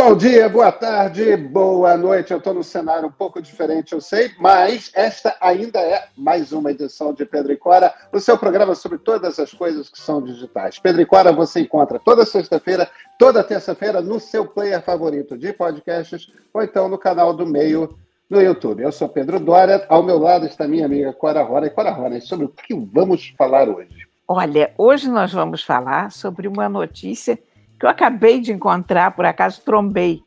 Bom 0.00 0.14
dia, 0.14 0.48
boa 0.48 0.70
tarde, 0.70 1.36
boa 1.36 1.96
noite. 1.96 2.30
Eu 2.30 2.38
estou 2.38 2.54
no 2.54 2.62
cenário 2.62 3.08
um 3.08 3.10
pouco 3.10 3.42
diferente, 3.42 3.92
eu 3.92 4.00
sei, 4.00 4.30
mas 4.38 4.92
esta 4.94 5.36
ainda 5.40 5.80
é 5.80 6.06
mais 6.16 6.52
uma 6.52 6.70
edição 6.70 7.12
de 7.12 7.26
Pedro 7.26 7.52
e 7.52 7.56
Cora, 7.56 7.92
o 8.12 8.20
seu 8.20 8.38
programa 8.38 8.76
sobre 8.76 8.98
todas 8.98 9.40
as 9.40 9.52
coisas 9.52 9.88
que 9.88 9.98
são 9.98 10.22
digitais. 10.22 10.78
Pedro 10.78 11.02
e 11.02 11.04
Cora 11.04 11.32
você 11.32 11.62
encontra 11.62 11.98
toda 11.98 12.24
sexta-feira, 12.24 12.88
toda 13.18 13.42
terça-feira 13.42 14.00
no 14.00 14.20
seu 14.20 14.46
player 14.46 14.80
favorito 14.84 15.36
de 15.36 15.52
podcasts 15.52 16.30
ou 16.54 16.62
então 16.62 16.88
no 16.88 16.96
canal 16.96 17.34
do 17.34 17.44
Meio 17.44 17.98
no 18.30 18.40
YouTube. 18.40 18.84
Eu 18.84 18.92
sou 18.92 19.08
Pedro 19.08 19.40
Dória, 19.40 19.84
ao 19.88 20.04
meu 20.04 20.20
lado 20.20 20.46
está 20.46 20.68
minha 20.68 20.86
amiga 20.86 21.12
Cora 21.12 21.42
Rora. 21.42 21.66
E 21.66 21.70
Cora 21.70 21.90
Rora, 21.90 22.20
sobre 22.20 22.46
o 22.46 22.50
que 22.50 22.72
vamos 22.72 23.34
falar 23.36 23.68
hoje? 23.68 24.06
Olha, 24.28 24.72
hoje 24.78 25.08
nós 25.10 25.32
vamos 25.32 25.64
falar 25.64 26.12
sobre 26.12 26.46
uma 26.46 26.68
notícia 26.68 27.36
que 27.78 27.86
eu 27.86 27.90
acabei 27.90 28.40
de 28.40 28.52
encontrar, 28.52 29.12
por 29.12 29.24
acaso 29.24 29.62
trombei 29.62 30.22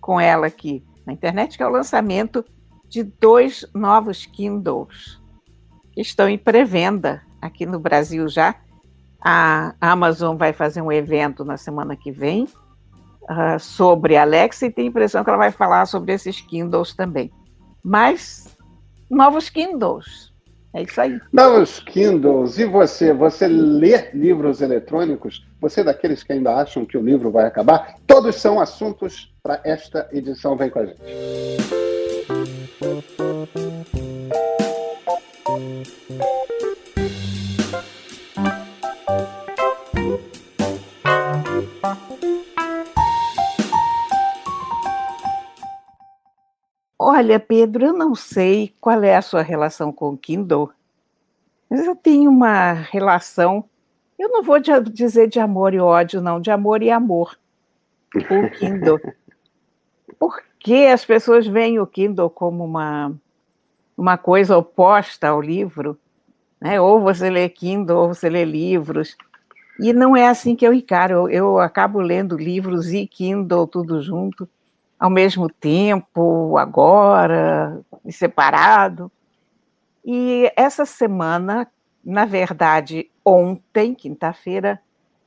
com 0.00 0.20
ela 0.20 0.46
aqui 0.46 0.84
na 1.06 1.12
internet, 1.12 1.56
que 1.56 1.62
é 1.62 1.66
o 1.66 1.70
lançamento 1.70 2.44
de 2.88 3.02
dois 3.02 3.66
novos 3.74 4.26
Kindles 4.26 5.20
que 5.92 6.00
estão 6.00 6.28
em 6.28 6.36
pré-venda 6.36 7.22
aqui 7.40 7.64
no 7.64 7.78
Brasil 7.78 8.28
já. 8.28 8.54
A 9.20 9.74
Amazon 9.80 10.36
vai 10.36 10.52
fazer 10.52 10.82
um 10.82 10.92
evento 10.92 11.44
na 11.44 11.56
semana 11.56 11.96
que 11.96 12.10
vem 12.10 12.44
uh, 13.22 13.58
sobre 13.58 14.16
Alexa 14.16 14.66
e 14.66 14.70
tem 14.70 14.86
a 14.86 14.88
impressão 14.88 15.24
que 15.24 15.30
ela 15.30 15.38
vai 15.38 15.50
falar 15.50 15.86
sobre 15.86 16.12
esses 16.12 16.40
Kindles 16.40 16.94
também. 16.94 17.32
Mas 17.82 18.54
novos 19.10 19.48
Kindles. 19.48 20.33
É 20.74 20.82
isso 20.82 21.00
aí. 21.00 21.20
Novos 21.32 21.78
Kindles. 21.78 22.58
E 22.58 22.64
você? 22.64 23.12
Você 23.12 23.46
lê 23.46 24.10
livros 24.12 24.60
eletrônicos? 24.60 25.46
Você 25.60 25.82
é 25.82 25.84
daqueles 25.84 26.24
que 26.24 26.32
ainda 26.32 26.52
acham 26.56 26.84
que 26.84 26.98
o 26.98 27.02
livro 27.02 27.30
vai 27.30 27.46
acabar? 27.46 27.94
Todos 28.08 28.34
são 28.34 28.60
assuntos 28.60 29.32
para 29.40 29.60
esta 29.64 30.08
edição. 30.12 30.56
Vem 30.56 30.68
com 30.68 30.80
a 30.80 30.86
gente. 30.86 31.83
Olha, 47.16 47.38
Pedro, 47.38 47.84
eu 47.84 47.92
não 47.92 48.12
sei 48.12 48.74
qual 48.80 49.00
é 49.04 49.14
a 49.14 49.22
sua 49.22 49.40
relação 49.40 49.92
com 49.92 50.08
o 50.08 50.18
Kindle, 50.18 50.72
mas 51.70 51.86
eu 51.86 51.94
tenho 51.94 52.28
uma 52.28 52.72
relação, 52.72 53.64
eu 54.18 54.28
não 54.30 54.42
vou 54.42 54.58
dizer 54.58 55.28
de 55.28 55.38
amor 55.38 55.72
e 55.74 55.78
ódio, 55.78 56.20
não, 56.20 56.40
de 56.40 56.50
amor 56.50 56.82
e 56.82 56.90
amor 56.90 57.38
com 58.26 58.40
o 58.40 58.50
Kindle. 58.50 58.98
Porque 60.18 60.88
as 60.92 61.04
pessoas 61.04 61.46
veem 61.46 61.78
o 61.78 61.86
Kindle 61.86 62.28
como 62.28 62.64
uma, 62.64 63.12
uma 63.96 64.18
coisa 64.18 64.58
oposta 64.58 65.28
ao 65.28 65.40
livro, 65.40 65.96
né? 66.60 66.80
ou 66.80 67.00
você 67.00 67.30
lê 67.30 67.48
Kindle, 67.48 67.96
ou 67.96 68.08
você 68.08 68.28
lê 68.28 68.44
livros. 68.44 69.16
E 69.78 69.92
não 69.92 70.16
é 70.16 70.26
assim 70.26 70.56
que 70.56 70.66
eu 70.66 70.74
encaro. 70.74 71.14
Eu, 71.14 71.30
eu 71.30 71.58
acabo 71.60 72.00
lendo 72.00 72.36
livros 72.36 72.92
e 72.92 73.06
Kindle 73.06 73.68
tudo 73.68 74.02
junto 74.02 74.48
ao 74.98 75.10
mesmo 75.10 75.48
tempo, 75.48 76.56
agora, 76.56 77.80
separado. 78.10 79.10
E 80.04 80.52
essa 80.56 80.84
semana, 80.84 81.66
na 82.04 82.24
verdade, 82.24 83.10
ontem, 83.24 83.94
quinta-feira, 83.94 84.80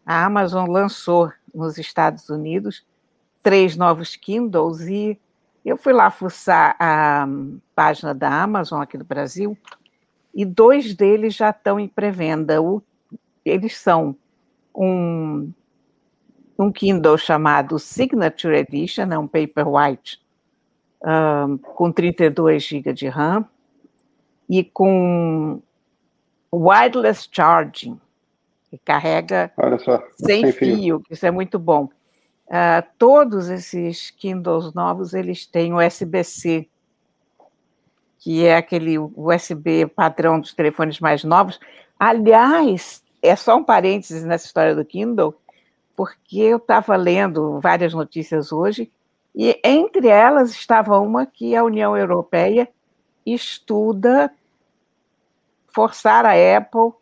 a 0.06 0.26
Amazon 0.26 0.70
lançou 0.70 1.32
nos 1.54 1.78
Estados 1.78 2.30
Unidos 2.30 2.86
três 3.42 3.76
novos 3.76 4.16
Kindles 4.16 4.82
e 4.82 5.20
eu 5.66 5.78
fui 5.78 5.94
lá 5.94 6.12
fuçar 6.12 6.76
a 6.80 7.28
página 7.76 8.14
da 8.14 8.30
Amazon 8.30 8.82
aqui 8.82 8.98
do 8.98 9.04
Brasil 9.04 9.58
e 10.34 10.46
dois 10.46 10.94
deles 10.94 11.36
já 11.36 11.50
estão 11.50 11.80
em 11.80 11.88
pré-venda. 11.88 12.56
Eles 13.44 13.78
são 13.78 14.16
um 14.76 15.52
um 16.58 16.72
Kindle 16.72 17.18
chamado 17.18 17.78
Signature 17.78 18.56
Edition, 18.56 19.12
é 19.12 19.18
um 19.18 19.28
Paperwhite 19.28 20.20
um, 21.04 21.58
com 21.58 21.92
32 21.92 22.64
GB 22.64 22.94
de 22.94 23.08
RAM 23.08 23.46
e 24.50 24.64
com 24.64 25.62
wireless 26.54 27.28
charging, 27.32 28.00
que 28.70 28.78
carrega 28.80 29.52
só, 29.84 30.04
sem, 30.16 30.44
sem 30.44 30.52
fio. 30.52 30.78
fio, 30.78 31.04
isso 31.10 31.26
é 31.26 31.32
muito 31.32 31.60
bom. 31.60 31.90
Uh, 32.48 32.82
todos 32.98 33.50
esses 33.50 34.10
Kindles 34.10 34.74
novos, 34.74 35.14
eles 35.14 35.46
têm 35.46 35.74
USB-C, 35.74 36.68
que 38.20 38.46
é 38.46 38.56
aquele 38.56 38.98
USB 38.98 39.86
padrão 39.86 40.40
dos 40.40 40.54
telefones 40.54 41.00
mais 41.00 41.24
novos. 41.24 41.60
Aliás, 42.00 43.04
é 43.22 43.36
só 43.36 43.58
um 43.58 43.64
parênteses 43.64 44.24
nessa 44.24 44.46
história 44.46 44.74
do 44.74 44.86
Kindle, 44.86 45.36
porque 45.98 46.40
eu 46.40 46.58
estava 46.58 46.96
lendo 46.96 47.60
várias 47.60 47.92
notícias 47.92 48.52
hoje, 48.52 48.92
e 49.36 49.60
entre 49.64 50.08
elas 50.08 50.52
estava 50.52 51.00
uma 51.00 51.26
que 51.26 51.56
a 51.56 51.64
União 51.64 51.98
Europeia 51.98 52.70
estuda 53.26 54.32
forçar 55.68 56.24
a 56.24 56.34
Apple 56.58 56.94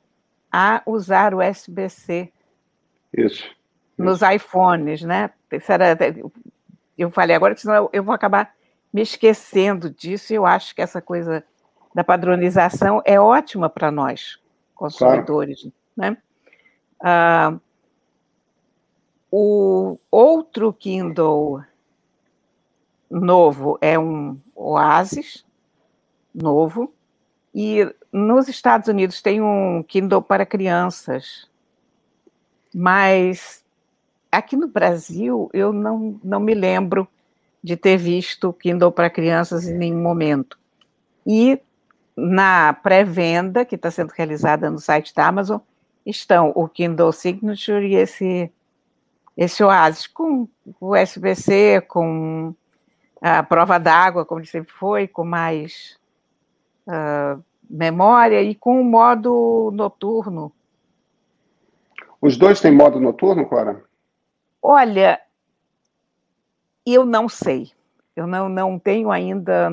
a 0.50 0.82
usar 0.86 1.34
o 1.34 1.40
USB-C. 1.40 2.32
Isso. 3.14 3.44
Nos 3.98 4.22
iPhones, 4.22 5.02
né? 5.02 5.30
Eu 6.98 7.12
falei 7.12 7.36
agora 7.36 7.54
que 7.54 7.62
senão 7.62 7.90
eu 7.92 8.04
vou 8.04 8.16
acabar 8.16 8.54
me 8.94 9.02
esquecendo 9.02 9.90
disso, 9.90 10.32
e 10.32 10.38
eu 10.38 10.46
acho 10.46 10.74
que 10.74 10.82
essa 10.82 11.02
coisa 11.02 11.44
da 11.94 12.02
padronização 12.02 13.02
é 13.04 13.20
ótima 13.20 13.70
para 13.70 13.92
nós, 13.92 14.40
consumidores. 14.74 15.62
Claro. 15.62 15.74
Né? 15.98 16.18
Ah, 17.04 17.58
o 19.38 20.00
outro 20.10 20.72
Kindle 20.72 21.62
novo 23.12 23.78
é 23.82 24.00
um 24.00 24.40
Oasis 24.56 25.44
novo. 26.34 26.94
E 27.54 27.94
nos 28.14 28.48
Estados 28.48 28.88
Unidos 28.88 29.22
tem 29.22 29.42
um 29.42 29.84
Kindle 29.84 30.22
para 30.22 30.46
crianças. 30.46 31.50
Mas 32.74 33.62
aqui 34.32 34.56
no 34.56 34.70
Brasil 34.70 35.50
eu 35.52 35.74
não, 35.74 36.18
não 36.24 36.40
me 36.40 36.54
lembro 36.54 37.06
de 37.62 37.76
ter 37.76 37.98
visto 37.98 38.54
Kindle 38.54 38.94
para 38.94 39.10
crianças 39.10 39.68
em 39.68 39.78
nenhum 39.78 40.02
momento. 40.02 40.58
E 41.28 41.60
na 42.16 42.72
pré-venda, 42.72 43.66
que 43.66 43.76
está 43.76 43.92
sendo 43.92 44.12
realizada 44.12 44.70
no 44.70 44.80
site 44.80 45.14
da 45.14 45.28
Amazon, 45.28 45.60
estão 46.06 46.54
o 46.56 46.70
Kindle 46.70 47.12
Signature 47.12 47.86
e 47.86 47.96
esse 47.96 48.50
esse 49.38 49.64
oásis 49.64 50.08
com 50.08 50.48
USB-C, 50.80 51.82
com 51.82 52.54
a 53.22 53.44
prova 53.44 53.78
d'água, 53.78 54.26
como 54.26 54.46
sempre 54.46 54.72
foi, 54.72 55.08
com 55.08 55.26
mais 55.26 55.98
uh, 56.88 57.44
memória 57.70 58.42
e 58.42 58.56
com 58.56 58.80
o 58.80 58.84
modo 58.84 59.72
noturno. 59.74 60.52
Os 62.22 62.38
dois 62.38 62.62
têm 62.62 62.72
modo 62.72 63.00
noturno, 63.00 63.46
Clara? 63.46 63.84
Olha, 64.62 65.20
eu 66.86 67.06
não 67.06 67.28
sei. 67.28 67.72
Eu 68.16 68.26
não, 68.26 68.48
não 68.48 68.80
tenho 68.80 69.12
ainda, 69.12 69.70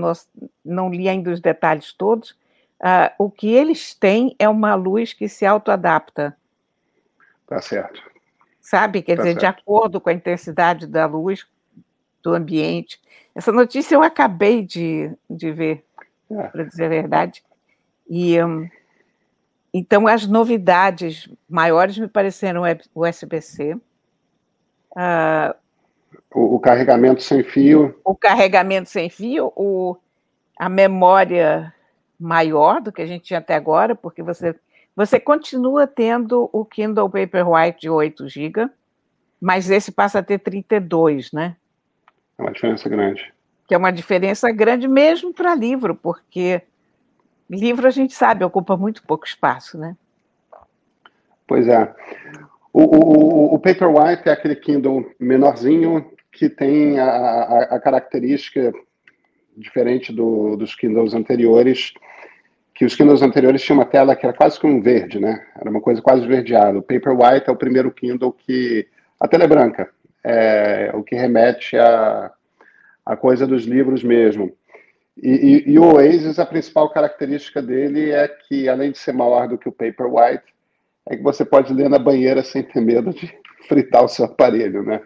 não 0.64 0.90
li 0.90 1.08
ainda 1.08 1.30
os 1.30 1.40
detalhes 1.40 1.92
todos. 1.92 2.32
Uh, 2.80 3.14
o 3.16 3.30
que 3.30 3.48
eles 3.48 3.94
têm 3.94 4.34
é 4.40 4.48
uma 4.48 4.74
luz 4.74 5.12
que 5.12 5.28
se 5.28 5.46
autoadapta. 5.46 6.36
Tá 7.46 7.60
certo 7.62 8.11
sabe? 8.62 9.02
Quer 9.02 9.16
tá 9.16 9.22
dizer, 9.22 9.40
certo. 9.40 9.40
de 9.40 9.46
acordo 9.46 10.00
com 10.00 10.08
a 10.08 10.14
intensidade 10.14 10.86
da 10.86 11.04
luz 11.04 11.44
do 12.22 12.32
ambiente. 12.32 13.00
Essa 13.34 13.50
notícia 13.50 13.96
eu 13.96 14.02
acabei 14.02 14.62
de, 14.62 15.10
de 15.28 15.50
ver, 15.50 15.84
é. 16.30 16.42
para 16.44 16.64
dizer 16.64 16.84
a 16.84 16.88
verdade. 16.88 17.42
E 18.08 18.42
um, 18.42 18.68
então 19.74 20.06
as 20.06 20.26
novidades 20.26 21.28
maiores 21.48 21.98
me 21.98 22.06
pareceram 22.06 22.62
o 22.94 23.06
USB-C. 23.06 23.74
Uh, 24.92 25.54
o, 26.34 26.56
o, 26.56 26.60
carregamento 26.60 27.22
sem 27.22 27.42
fio. 27.42 27.98
O 28.04 28.14
carregamento 28.14 28.88
sem 28.88 29.08
fio, 29.10 29.52
o, 29.56 29.96
a 30.58 30.68
memória 30.68 31.74
maior 32.20 32.80
do 32.80 32.92
que 32.92 33.02
a 33.02 33.06
gente 33.06 33.24
tinha 33.24 33.38
até 33.38 33.54
agora, 33.54 33.94
porque 33.94 34.22
você 34.22 34.54
você 34.94 35.18
continua 35.18 35.86
tendo 35.86 36.48
o 36.52 36.64
Kindle 36.64 37.08
Paperwhite 37.08 37.80
de 37.82 37.90
8 37.90 38.28
GB, 38.28 38.68
mas 39.40 39.70
esse 39.70 39.90
passa 39.90 40.18
a 40.18 40.22
ter 40.22 40.38
32, 40.38 41.32
né? 41.32 41.56
É 42.38 42.42
uma 42.42 42.52
diferença 42.52 42.88
grande. 42.88 43.32
Que 43.66 43.74
é 43.74 43.78
uma 43.78 43.90
diferença 43.90 44.50
grande 44.50 44.86
mesmo 44.86 45.32
para 45.32 45.54
livro, 45.54 45.94
porque 45.94 46.62
livro 47.48 47.86
a 47.86 47.90
gente 47.90 48.14
sabe 48.14 48.44
ocupa 48.44 48.76
muito 48.76 49.02
pouco 49.02 49.26
espaço, 49.26 49.78
né? 49.78 49.96
Pois 51.46 51.66
é. 51.68 51.94
O, 52.72 52.82
o, 52.82 53.54
o 53.54 53.58
Paperwhite 53.58 54.28
é 54.28 54.32
aquele 54.32 54.56
Kindle 54.56 55.10
menorzinho, 55.18 56.10
que 56.30 56.48
tem 56.48 56.98
a, 56.98 57.04
a, 57.04 57.62
a 57.76 57.80
característica 57.80 58.72
diferente 59.56 60.12
do, 60.12 60.56
dos 60.56 60.74
Kindles 60.74 61.12
anteriores, 61.12 61.92
que 62.74 62.84
os 62.84 62.94
Kindles 62.94 63.22
anteriores 63.22 63.62
tinham 63.62 63.78
uma 63.78 63.84
tela 63.84 64.16
que 64.16 64.24
era 64.24 64.34
quase 64.34 64.58
que 64.58 64.66
um 64.66 64.80
verde, 64.80 65.20
né? 65.20 65.44
Era 65.58 65.70
uma 65.70 65.80
coisa 65.80 66.00
quase 66.00 66.22
esverdeada. 66.22 66.78
O 66.78 66.82
Paperwhite 66.82 67.48
é 67.48 67.52
o 67.52 67.56
primeiro 67.56 67.90
Kindle 67.90 68.32
que... 68.32 68.86
A 69.20 69.28
tela 69.28 69.44
é 69.44 69.46
branca, 69.46 69.88
é 70.24 70.90
o 70.94 71.02
que 71.02 71.14
remete 71.14 71.76
a, 71.76 72.32
a 73.06 73.16
coisa 73.16 73.46
dos 73.46 73.64
livros 73.64 74.02
mesmo. 74.02 74.52
E, 75.16 75.30
e, 75.66 75.72
e, 75.72 75.78
o 75.78 75.94
Oasis, 75.94 76.38
a 76.38 76.46
principal 76.46 76.88
característica 76.90 77.60
dele 77.60 78.10
é 78.10 78.26
que, 78.26 78.68
além 78.68 78.90
de 78.90 78.98
ser 78.98 79.12
maior 79.12 79.46
do 79.46 79.58
que 79.58 79.68
o 79.68 79.72
Paperwhite, 79.72 80.52
é 81.08 81.16
que 81.16 81.22
você 81.22 81.44
pode 81.44 81.72
ler 81.72 81.88
na 81.88 81.98
banheira 81.98 82.42
sem 82.42 82.62
ter 82.62 82.80
medo 82.80 83.12
de 83.12 83.32
fritar 83.68 84.04
o 84.04 84.08
seu 84.08 84.24
aparelho, 84.24 84.82
né? 84.82 85.00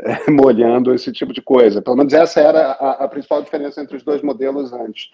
É, 0.00 0.30
molhando 0.30 0.94
esse 0.94 1.12
tipo 1.12 1.32
de 1.32 1.42
coisa. 1.42 1.82
Pelo 1.82 1.96
menos 1.96 2.12
essa 2.12 2.40
era 2.40 2.72
a, 2.72 3.04
a 3.04 3.08
principal 3.08 3.42
diferença 3.42 3.80
entre 3.80 3.96
os 3.96 4.02
dois 4.02 4.22
modelos 4.22 4.72
antes. 4.72 5.10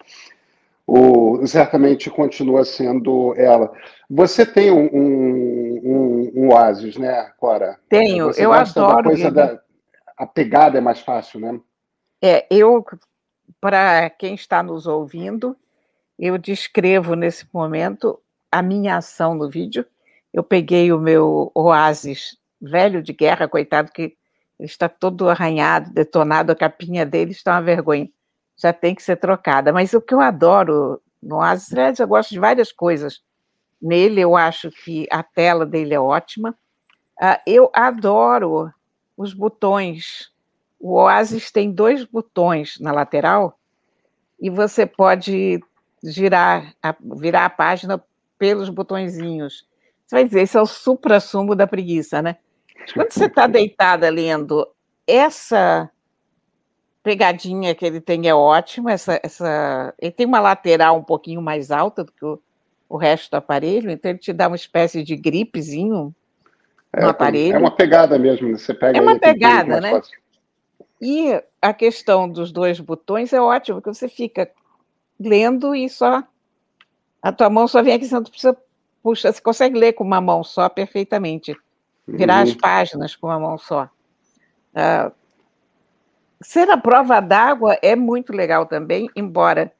O, 0.87 1.45
certamente 1.47 2.09
continua 2.11 2.63
sendo 2.63 3.33
ela. 3.35 3.71
Você 4.09 4.45
tem 4.45 4.69
um, 4.69 4.85
um, 4.85 5.81
um, 5.83 6.31
um 6.35 6.53
Oasis, 6.53 6.95
né, 6.95 7.31
Cora? 7.37 7.79
Tenho, 7.89 8.27
Você 8.27 8.45
eu 8.45 8.53
adoro. 8.53 9.17
Da 9.17 9.29
da, 9.29 9.61
a 10.15 10.27
pegada 10.27 10.77
é 10.77 10.81
mais 10.81 10.99
fácil, 10.99 11.39
né? 11.39 11.59
É, 12.21 12.45
eu, 12.51 12.85
para 13.59 14.09
quem 14.11 14.35
está 14.35 14.61
nos 14.61 14.85
ouvindo, 14.85 15.55
eu 16.19 16.37
descrevo 16.37 17.15
nesse 17.15 17.45
momento 17.51 18.19
a 18.51 18.61
minha 18.61 18.97
ação 18.97 19.33
no 19.35 19.49
vídeo. 19.49 19.85
Eu 20.31 20.43
peguei 20.43 20.91
o 20.91 20.99
meu 20.99 21.51
Oasis 21.53 22.37
velho 22.61 23.01
de 23.01 23.13
guerra, 23.13 23.47
coitado, 23.47 23.91
que 23.91 24.15
está 24.59 24.87
todo 24.87 25.29
arranhado, 25.29 25.91
detonado, 25.91 26.51
a 26.51 26.55
capinha 26.55 27.05
dele 27.05 27.31
está 27.31 27.53
uma 27.53 27.61
vergonha. 27.61 28.09
Já 28.57 28.71
tem 28.71 28.95
que 28.95 29.03
ser 29.03 29.17
trocada. 29.17 29.73
Mas 29.73 29.93
o 29.93 30.01
que 30.01 30.13
eu 30.13 30.21
adoro 30.21 31.01
no 31.21 31.37
Oasis, 31.37 31.99
eu 31.99 32.07
gosto 32.07 32.29
de 32.29 32.39
várias 32.39 32.71
coisas. 32.71 33.21
Nele, 33.81 34.21
eu 34.21 34.35
acho 34.35 34.69
que 34.71 35.07
a 35.11 35.21
tela 35.23 35.65
dele 35.65 35.93
é 35.93 35.99
ótima. 35.99 36.55
Uh, 37.19 37.39
eu 37.45 37.71
adoro 37.73 38.71
os 39.17 39.33
botões. 39.33 40.31
O 40.79 40.93
Oasis 40.93 41.51
tem 41.51 41.71
dois 41.71 42.05
botões 42.05 42.79
na 42.79 42.91
lateral 42.91 43.57
e 44.39 44.49
você 44.49 44.85
pode 44.85 45.59
girar, 46.03 46.73
a, 46.81 46.95
virar 47.17 47.45
a 47.45 47.49
página 47.49 48.03
pelos 48.37 48.69
botõezinhos. 48.69 49.67
Você 50.05 50.15
vai 50.15 50.25
dizer, 50.25 50.41
esse 50.41 50.57
é 50.57 50.61
o 50.61 50.65
supra-sumo 50.65 51.55
da 51.55 51.65
preguiça, 51.65 52.21
né? 52.21 52.37
Quando 52.93 53.11
você 53.11 53.25
está 53.25 53.47
deitada 53.47 54.09
lendo, 54.09 54.67
essa 55.07 55.89
pegadinha 57.05 57.75
que 57.75 57.85
ele 57.85 58.01
tem 58.01 58.27
é 58.27 58.33
ótima. 58.33 58.91
Essa, 58.91 59.19
essa, 59.21 59.93
ele 60.01 60.11
tem 60.11 60.25
uma 60.25 60.39
lateral 60.39 60.97
um 60.97 61.03
pouquinho 61.03 61.39
mais 61.39 61.69
alta 61.69 62.03
do 62.03 62.11
que 62.11 62.25
o, 62.25 62.41
o 62.89 62.97
resto 62.97 63.29
do 63.29 63.35
aparelho, 63.35 63.91
então 63.91 64.09
ele 64.09 64.17
te 64.17 64.33
dá 64.33 64.47
uma 64.47 64.55
espécie 64.55 65.03
de 65.03 65.15
gripezinho 65.15 66.13
é, 66.91 67.01
no 67.01 67.09
aparelho. 67.09 67.55
É 67.55 67.59
uma 67.59 67.69
pegada 67.69 68.17
mesmo, 68.17 68.49
né? 68.49 68.57
você 68.57 68.73
pega. 68.73 68.97
É 68.97 69.01
uma 69.01 69.19
pegada, 69.19 69.79
né? 69.79 69.91
Fácil. 69.91 70.17
E 70.99 71.39
a 71.61 71.73
questão 71.73 72.27
dos 72.27 72.51
dois 72.51 72.79
botões 72.79 73.31
é 73.31 73.39
ótimo, 73.39 73.79
porque 73.79 73.93
você 73.93 74.09
fica 74.09 74.49
lendo 75.19 75.75
e 75.75 75.87
só 75.87 76.23
a 77.21 77.31
tua 77.31 77.49
mão 77.49 77.67
só 77.67 77.83
vem 77.83 77.93
aqui, 77.93 78.07
você 78.07 78.15
não 78.15 78.23
precisa 78.23 78.57
puxa, 79.03 79.31
você 79.31 79.39
consegue 79.39 79.77
ler 79.77 79.93
com 79.93 80.03
uma 80.03 80.19
mão 80.19 80.43
só 80.43 80.67
perfeitamente 80.67 81.55
virar 82.07 82.41
as 82.41 82.49
uhum. 82.49 82.57
páginas 82.57 83.15
com 83.15 83.27
uma 83.27 83.39
mão 83.39 83.55
só. 83.55 83.87
Uh, 84.73 85.11
ser 86.41 86.69
a 86.69 86.77
prova 86.77 87.19
d'água 87.19 87.77
é 87.81 87.95
muito 87.95 88.33
legal 88.33 88.65
também, 88.65 89.09
embora 89.15 89.71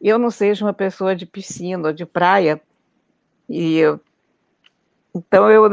eu 0.00 0.18
não 0.18 0.30
seja 0.30 0.64
uma 0.64 0.72
pessoa 0.72 1.16
de 1.16 1.26
piscina 1.26 1.88
ou 1.88 1.94
de 1.94 2.04
praia, 2.04 2.60
e 3.48 3.78
eu, 3.78 4.00
então 5.14 5.50
eu, 5.50 5.70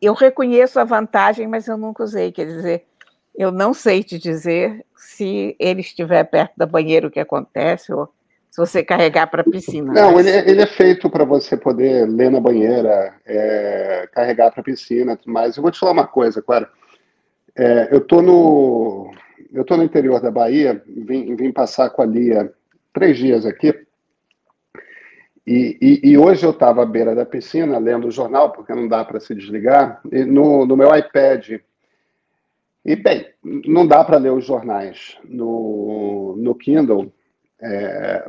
eu 0.00 0.12
reconheço 0.14 0.78
a 0.78 0.84
vantagem, 0.84 1.46
mas 1.46 1.66
eu 1.66 1.76
nunca 1.76 2.02
usei, 2.02 2.32
quer 2.32 2.46
dizer, 2.46 2.86
eu 3.34 3.50
não 3.50 3.72
sei 3.72 4.02
te 4.02 4.18
dizer 4.18 4.84
se 4.94 5.56
ele 5.58 5.80
estiver 5.80 6.24
perto 6.24 6.52
da 6.56 6.66
banheira 6.66 7.06
o 7.06 7.10
que 7.10 7.20
acontece, 7.20 7.92
ou 7.92 8.08
se 8.50 8.58
você 8.58 8.84
carregar 8.84 9.28
para 9.28 9.40
a 9.40 9.44
piscina. 9.44 9.92
Não, 9.94 10.12
mas... 10.12 10.26
ele, 10.26 10.36
é, 10.36 10.50
ele, 10.50 10.62
é 10.62 10.66
feito 10.66 11.08
para 11.08 11.24
você 11.24 11.56
poder 11.56 12.06
ler 12.06 12.30
na 12.30 12.38
banheira, 12.38 13.14
é, 13.24 14.06
carregar 14.12 14.50
para 14.50 14.60
a 14.60 14.64
piscina, 14.64 15.18
mas 15.24 15.56
eu 15.56 15.62
vou 15.62 15.72
te 15.72 15.78
falar 15.78 15.92
uma 15.92 16.06
coisa, 16.06 16.42
Clara. 16.42 16.68
É, 17.56 17.88
eu 17.90 18.00
tô 18.00 18.20
no 18.20 19.10
eu 19.52 19.64
tô 19.64 19.76
no 19.76 19.84
interior 19.84 20.20
da 20.20 20.30
Bahia, 20.30 20.82
vim, 20.86 21.34
vim 21.34 21.52
passar 21.52 21.90
com 21.90 22.02
a 22.02 22.06
Lia 22.06 22.52
três 22.92 23.18
dias 23.18 23.46
aqui. 23.46 23.74
E, 25.46 25.76
e, 25.80 26.10
e 26.10 26.18
hoje 26.18 26.44
eu 26.44 26.50
estava 26.50 26.82
à 26.82 26.86
beira 26.86 27.14
da 27.14 27.26
piscina 27.26 27.78
lendo 27.78 28.06
o 28.06 28.12
jornal, 28.12 28.52
porque 28.52 28.74
não 28.74 28.86
dá 28.86 29.04
para 29.04 29.18
se 29.18 29.34
desligar, 29.34 30.00
no, 30.04 30.66
no 30.66 30.76
meu 30.76 30.94
iPad. 30.94 31.60
E, 32.84 32.96
bem, 32.96 33.26
não 33.42 33.86
dá 33.86 34.04
para 34.04 34.18
ler 34.18 34.32
os 34.32 34.44
jornais 34.44 35.16
no, 35.24 36.36
no 36.36 36.54
Kindle 36.54 37.12
é, 37.60 38.28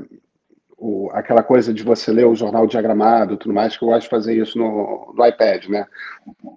o, 0.77 1.10
aquela 1.12 1.42
coisa 1.42 1.74
de 1.74 1.81
você 1.81 2.12
ler 2.12 2.25
o 2.25 2.36
jornal 2.36 2.68
diagramado 2.68 3.38
tudo 3.38 3.54
mais, 3.54 3.75
que 3.75 3.83
eu 3.83 3.88
gosto 3.88 4.04
de 4.04 4.10
fazer 4.10 4.38
isso 4.38 4.57
no, 4.57 5.13
no 5.15 5.25
iPad, 5.25 5.68
né? 5.68 5.88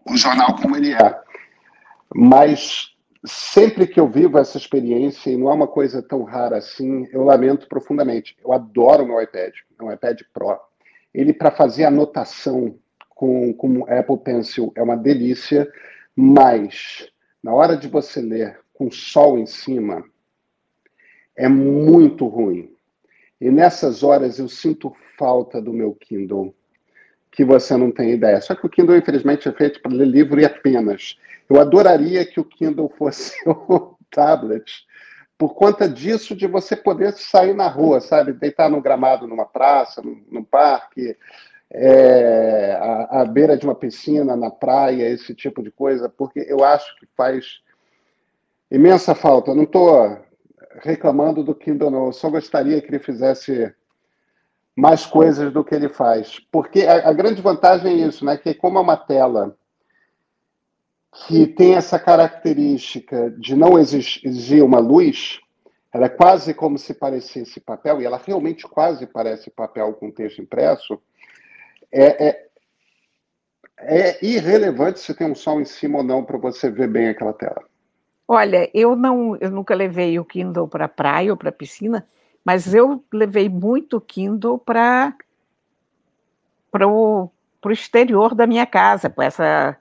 O 0.04 0.16
jornal 0.16 0.56
como 0.60 0.76
ele 0.76 0.92
é. 0.92 1.20
Mas 2.14 2.94
sempre 3.26 3.87
que 3.87 3.99
eu 3.99 4.08
vivo 4.08 4.38
essa 4.38 4.56
experiência, 4.56 5.31
e 5.31 5.37
não 5.37 5.50
é 5.50 5.55
uma 5.55 5.67
coisa 5.67 6.02
tão 6.02 6.23
rara 6.23 6.56
assim, 6.56 7.08
eu 7.12 7.25
lamento 7.25 7.69
profundamente. 7.69 8.37
Eu 8.43 8.52
adoro 8.52 9.05
o 9.05 9.06
meu 9.06 9.20
iPad, 9.20 9.52
é 9.78 9.82
um 9.82 9.93
iPad 9.93 10.20
Pro. 10.32 10.58
Ele, 11.12 11.32
para 11.32 11.50
fazer 11.50 11.84
anotação 11.84 12.78
com, 13.11 13.52
com 13.55 13.84
Apple 13.84 14.19
Pencil, 14.19 14.73
é 14.75 14.82
uma 14.82 14.96
delícia, 14.96 15.70
mas 16.14 17.11
na 17.43 17.52
hora 17.55 17.76
de 17.76 17.88
você 17.88 18.20
ler 18.20 18.61
com 18.75 18.90
sol 18.90 19.38
em 19.38 19.46
cima, 19.46 20.05
é 21.34 21.49
muito 21.49 22.26
ruim. 22.26 22.70
E 23.40 23.50
nessas 23.50 24.02
horas 24.02 24.38
eu 24.38 24.49
sinto 24.49 24.94
falta 25.19 25.61
do 25.61 25.73
meu 25.73 25.94
Kindle, 25.94 26.55
que 27.36 27.44
você 27.44 27.76
não 27.76 27.92
tem 27.92 28.12
ideia. 28.12 28.40
Só 28.40 28.54
que 28.54 28.64
o 28.64 28.68
Kindle, 28.68 28.96
infelizmente, 28.96 29.46
é 29.46 29.52
feito 29.52 29.82
para 29.82 29.92
ler 29.92 30.06
livro 30.06 30.40
e 30.40 30.46
apenas. 30.46 31.18
Eu 31.48 31.60
adoraria 31.60 32.24
que 32.24 32.40
o 32.40 32.44
Kindle 32.44 32.90
fosse 32.96 33.36
o 33.46 33.94
tablet, 34.10 34.86
por 35.36 35.54
conta 35.54 35.86
disso, 35.86 36.34
de 36.34 36.46
você 36.46 36.75
poder 36.75 37.12
sair 37.12 37.54
na 37.54 37.68
rua, 37.68 38.00
sabe? 38.00 38.32
Deitar 38.32 38.70
no 38.70 38.80
gramado 38.80 39.26
numa 39.26 39.44
praça, 39.44 40.00
num, 40.02 40.42
parque, 40.42 41.14
é, 41.70 42.78
à, 42.80 43.20
à 43.20 43.25
beira 43.26 43.54
de 43.54 43.66
uma 43.66 43.75
piscina, 43.75 44.34
na 44.34 44.50
praia, 44.50 45.06
esse 45.11 45.34
tipo 45.34 45.62
de 45.62 45.70
coisa, 45.70 46.08
porque 46.08 46.40
eu 46.49 46.64
acho 46.64 46.99
que 46.99 47.06
faz 47.14 47.61
imensa 48.70 49.14
falta. 49.14 49.50
Eu 49.50 49.56
não 49.56 49.64
estou 49.64 50.18
reclamando 50.80 51.44
do 51.44 51.54
Kindle, 51.54 51.90
não. 51.90 52.06
Eu 52.06 52.12
só 52.14 52.30
gostaria 52.30 52.80
que 52.80 52.88
ele 52.88 52.99
fizesse 52.99 53.70
mais 54.76 55.06
coisas 55.06 55.50
do 55.52 55.64
que 55.64 55.75
ele 55.75 55.88
faz. 55.88 56.38
Porque 56.52 56.83
a, 56.83 57.09
a 57.09 57.12
grande 57.12 57.40
vantagem 57.40 57.90
é 57.90 58.06
isso, 58.06 58.25
né? 58.25 58.37
Que 58.37 58.52
como 58.52 58.78
é 58.78 58.83
uma 58.83 58.97
tela 58.97 59.56
que 61.26 61.47
tem 61.47 61.75
essa 61.75 61.99
característica 61.99 63.30
de 63.30 63.56
não 63.56 63.78
exigir 63.78 64.62
uma 64.62 64.78
luz, 64.78 65.40
ela 65.92 66.06
é 66.06 66.11
quase 66.11 66.52
como 66.52 66.76
se 66.76 66.92
parecesse 66.92 67.59
papel, 67.59 68.02
e 68.02 68.04
ela 68.04 68.21
realmente 68.23 68.68
quase 68.68 69.06
parece 69.06 69.50
papel 69.50 69.95
com 69.95 70.11
texto 70.11 70.42
impresso, 70.42 71.00
é, 71.90 72.28
é, 72.28 72.47
é 73.78 74.26
irrelevante 74.26 75.00
se 75.00 75.14
tem 75.14 75.26
um 75.26 75.35
sol 75.35 75.59
em 75.59 75.64
cima 75.64 75.99
ou 75.99 76.04
não 76.04 76.23
para 76.23 76.37
você 76.37 76.71
ver 76.71 76.88
bem 76.88 77.09
aquela 77.09 77.33
tela. 77.33 77.64
Olha, 78.28 78.68
eu 78.75 78.95
não, 78.95 79.37
eu 79.37 79.50
nunca 79.50 79.75
levei 79.75 80.18
o 80.18 80.25
Kindle 80.25 80.68
para 80.68 80.88
praia 80.88 81.30
ou 81.30 81.37
para 81.37 81.52
piscina, 81.52 82.06
mas 82.46 82.72
eu 82.72 83.04
levei 83.12 83.48
muito 83.48 84.00
Kindle 84.00 84.56
para 84.56 85.12
para 86.70 86.86
o 86.86 87.30
exterior 87.70 88.36
da 88.36 88.46
minha 88.46 88.64
casa, 88.64 89.12
essa 89.18 89.76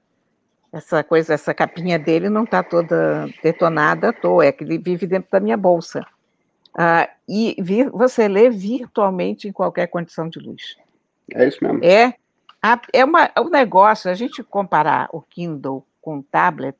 essa 0.73 1.03
coisa, 1.03 1.35
essa 1.35 1.53
capinha 1.53 1.99
dele 1.99 2.27
não 2.27 2.43
está 2.43 2.63
toda 2.63 3.27
detonada 3.43 4.09
à 4.09 4.13
toa, 4.13 4.45
é 4.45 4.51
que 4.51 4.63
ele 4.63 4.79
vive 4.79 5.05
dentro 5.05 5.29
da 5.31 5.39
minha 5.39 5.55
bolsa. 5.55 6.05
Ah, 6.77 7.07
e 7.29 7.55
vir, 7.59 7.89
você 7.91 8.27
lê 8.27 8.49
virtualmente 8.49 9.47
em 9.47 9.53
qualquer 9.53 9.87
condição 9.87 10.27
de 10.27 10.39
luz. 10.39 10.75
É 11.33 11.47
isso 11.47 11.63
mesmo. 11.63 11.79
É, 11.81 12.13
é 12.91 13.05
uma, 13.05 13.29
é 13.33 13.39
um 13.39 13.49
negócio, 13.49 14.11
a 14.11 14.13
gente 14.15 14.43
comparar 14.43 15.07
o 15.13 15.21
Kindle 15.21 15.85
com 16.01 16.17
o 16.17 16.23
tablet, 16.23 16.75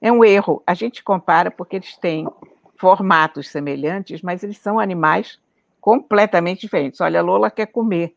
é 0.00 0.10
um 0.10 0.24
erro. 0.24 0.62
A 0.66 0.72
gente 0.72 1.02
compara 1.02 1.50
porque 1.50 1.76
eles 1.76 1.96
têm 1.98 2.26
formatos 2.76 3.48
semelhantes, 3.48 4.22
mas 4.22 4.42
eles 4.42 4.58
são 4.58 4.78
animais 4.78 5.38
completamente 5.80 6.62
diferentes. 6.62 7.00
Olha, 7.00 7.20
a 7.20 7.22
Lola 7.22 7.50
quer 7.50 7.66
comer 7.66 8.14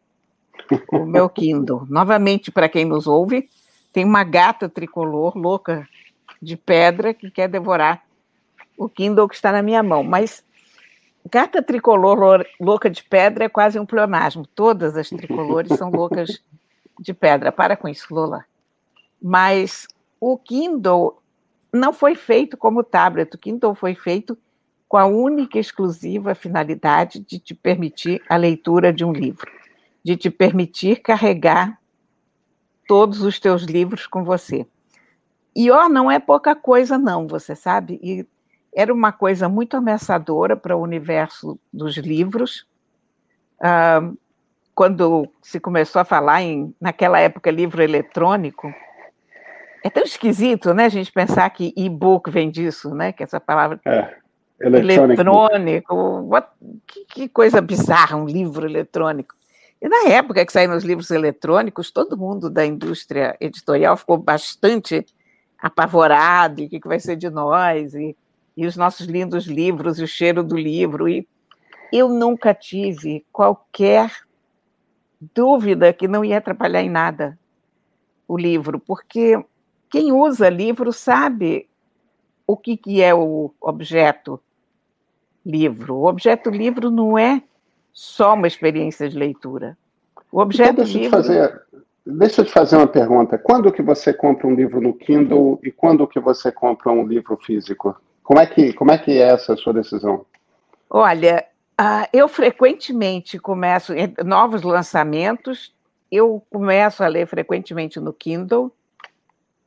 o 0.92 1.06
meu 1.06 1.28
Kindle. 1.30 1.86
Novamente, 1.90 2.52
para 2.52 2.70
quem 2.70 2.86
nos 2.86 3.08
ouve, 3.08 3.50
tem 3.92 4.06
uma 4.06 4.24
gata 4.24 4.70
tricolor 4.70 5.38
louca 5.38 5.88
de 6.42 6.56
pedra 6.56 7.14
que 7.14 7.32
quer 7.32 7.48
devorar 7.48 8.04
o 8.78 8.88
Kindle 8.88 9.28
que 9.28 9.36
está 9.36 9.52
na 9.52 9.62
minha 9.62 9.82
mão, 9.82 10.04
mas 10.04 10.44
Gata 11.30 11.62
tricolor 11.62 12.46
louca 12.60 12.90
de 12.90 13.04
pedra 13.04 13.46
é 13.46 13.50
quase 13.50 13.78
um 13.78 13.86
pleonasmo. 13.86 14.48
Todas 14.48 14.96
as 14.96 15.10
tricolores 15.10 15.78
são 15.78 15.90
loucas 15.90 16.42
de 17.00 17.14
pedra. 17.14 17.52
Para 17.52 17.76
com 17.76 17.88
isso, 17.88 18.14
Lola. 18.14 18.46
Mas 19.22 19.88
o 20.22 20.38
Kindle 20.38 21.22
não 21.74 21.92
foi 21.92 22.16
feito 22.16 22.56
como 22.56 22.84
tablet. 22.84 23.34
O 23.34 23.38
Kindle 23.38 23.76
foi 23.76 23.94
feito 23.94 24.38
com 24.88 24.98
a 24.98 25.06
única 25.06 25.58
e 25.58 25.62
exclusiva 25.62 26.36
finalidade 26.36 27.20
de 27.20 27.40
te 27.40 27.54
permitir 27.54 28.22
a 28.30 28.36
leitura 28.38 28.94
de 28.94 29.04
um 29.04 29.12
livro, 29.12 29.52
de 30.04 30.16
te 30.16 30.30
permitir 30.30 31.02
carregar 31.02 31.80
todos 32.88 33.22
os 33.22 33.40
teus 33.40 33.64
livros 33.64 34.08
com 34.08 34.24
você. 34.24 34.66
E 35.56 35.70
ó, 35.72 35.90
não 35.90 36.10
é 36.10 36.20
pouca 36.20 36.56
coisa, 36.56 36.98
não, 36.98 37.28
você 37.28 37.56
sabe? 37.56 38.00
E 38.02 38.26
era 38.74 38.94
uma 38.94 39.12
coisa 39.12 39.50
muito 39.50 39.76
ameaçadora 39.76 40.56
para 40.56 40.78
o 40.78 40.82
universo 40.82 41.60
dos 41.74 41.98
livros. 41.98 42.66
Ah, 43.62 44.12
quando 44.78 45.28
se 45.42 45.60
começou 45.60 46.00
a 46.00 46.06
falar 46.06 46.44
em, 46.44 46.72
naquela 46.80 47.20
época, 47.20 47.50
livro 47.50 47.82
eletrônico, 47.82 48.72
é 49.84 49.90
tão 49.90 50.04
esquisito, 50.04 50.72
né, 50.74 50.86
a 50.86 50.90
gente 50.90 51.12
pensar 51.12 51.50
que 51.50 51.74
e-book 51.76 52.30
vem 52.30 52.52
disso, 52.52 52.94
né, 52.94 53.12
que 53.12 53.24
essa 53.24 53.40
palavra 53.40 53.80
é, 53.86 54.16
eletrônico, 54.60 55.96
what, 56.22 56.48
que, 56.88 57.06
que, 57.06 57.30
coisa 57.30 57.62
bizarra, 57.62 58.18
um 58.18 58.26
livro 58.26 58.66
eletrônico. 58.66 59.36
E 59.82 59.88
na 59.88 60.10
época 60.10 60.46
que 60.46 60.52
saíram 60.52 60.76
os 60.76 60.84
livros 60.84 61.12
eletrônicos, 61.12 61.92
todo 61.92 62.18
mundo 62.18 62.50
da 62.50 62.66
indústria 62.66 63.38
editorial 63.40 63.96
ficou 63.96 64.18
bastante 64.18 65.06
apavorado, 65.60 66.62
e 66.62 66.66
o 66.66 66.70
que, 66.70 66.80
que 66.80 66.88
vai 66.88 67.00
ser 67.00 67.16
de 67.16 67.30
nós, 67.30 67.94
e 67.94 68.16
e 68.58 68.66
os 68.66 68.76
nossos 68.76 69.06
lindos 69.06 69.46
livros, 69.46 70.00
e 70.00 70.04
o 70.04 70.08
cheiro 70.08 70.44
do 70.44 70.58
livro. 70.58 71.08
E 71.08 71.28
eu 71.94 72.10
nunca 72.10 72.56
tive 72.56 73.24
qualquer 73.32 74.12
dúvida 75.34 75.94
que 75.94 76.08
não 76.08 76.26
ia 76.26 76.40
atrapalhar 76.40 76.82
em 76.82 76.90
nada 76.90 77.38
o 78.28 78.36
livro, 78.36 78.80
porque 78.80 79.42
quem 79.90 80.12
usa 80.12 80.50
livro 80.50 80.92
sabe 80.92 81.70
o 82.46 82.58
que, 82.58 82.76
que 82.76 83.02
é 83.02 83.14
o 83.14 83.54
objeto 83.62 84.42
livro. 85.48 85.96
O 85.96 86.08
objeto 86.08 86.50
livro 86.50 86.92
não 86.92 87.18
é 87.18 87.42
só 87.94 88.34
uma 88.34 88.48
experiência 88.48 89.08
de 89.08 89.18
leitura. 89.18 89.78
O 90.32 90.40
objeto 90.40 90.74
então, 90.74 90.84
deixa 90.84 91.00
livro. 91.00 91.18
Fazer, 91.18 91.62
deixa 92.06 92.42
eu 92.42 92.46
te 92.46 92.52
fazer 92.52 92.76
uma 92.76 92.88
pergunta. 92.88 93.38
Quando 93.38 93.72
que 93.72 93.82
você 93.82 94.14
compra 94.14 94.46
um 94.46 94.54
livro 94.54 94.82
no 94.82 94.94
Kindle 94.94 95.60
e 95.64 95.72
quando 95.72 96.08
que 96.08 96.20
você 96.20 96.52
compra 96.52 96.92
um 96.92 97.08
livro 97.08 97.38
físico? 97.38 97.96
Como 98.22 98.40
é 98.40 98.46
que, 98.46 98.74
como 98.74 98.92
é, 98.92 98.98
que 98.98 99.12
é 99.12 99.30
essa 99.30 99.56
sua 99.56 99.74
decisão? 99.74 100.26
Olha, 100.90 101.46
uh, 101.80 102.08
eu 102.12 102.28
frequentemente 102.28 103.40
começo 103.40 103.94
novos 104.26 104.64
lançamentos, 104.64 105.74
eu 106.12 106.44
começo 106.50 107.04
a 107.04 107.08
ler 107.08 107.26
frequentemente 107.26 108.02
no 108.02 108.12
Kindle, 108.12 108.72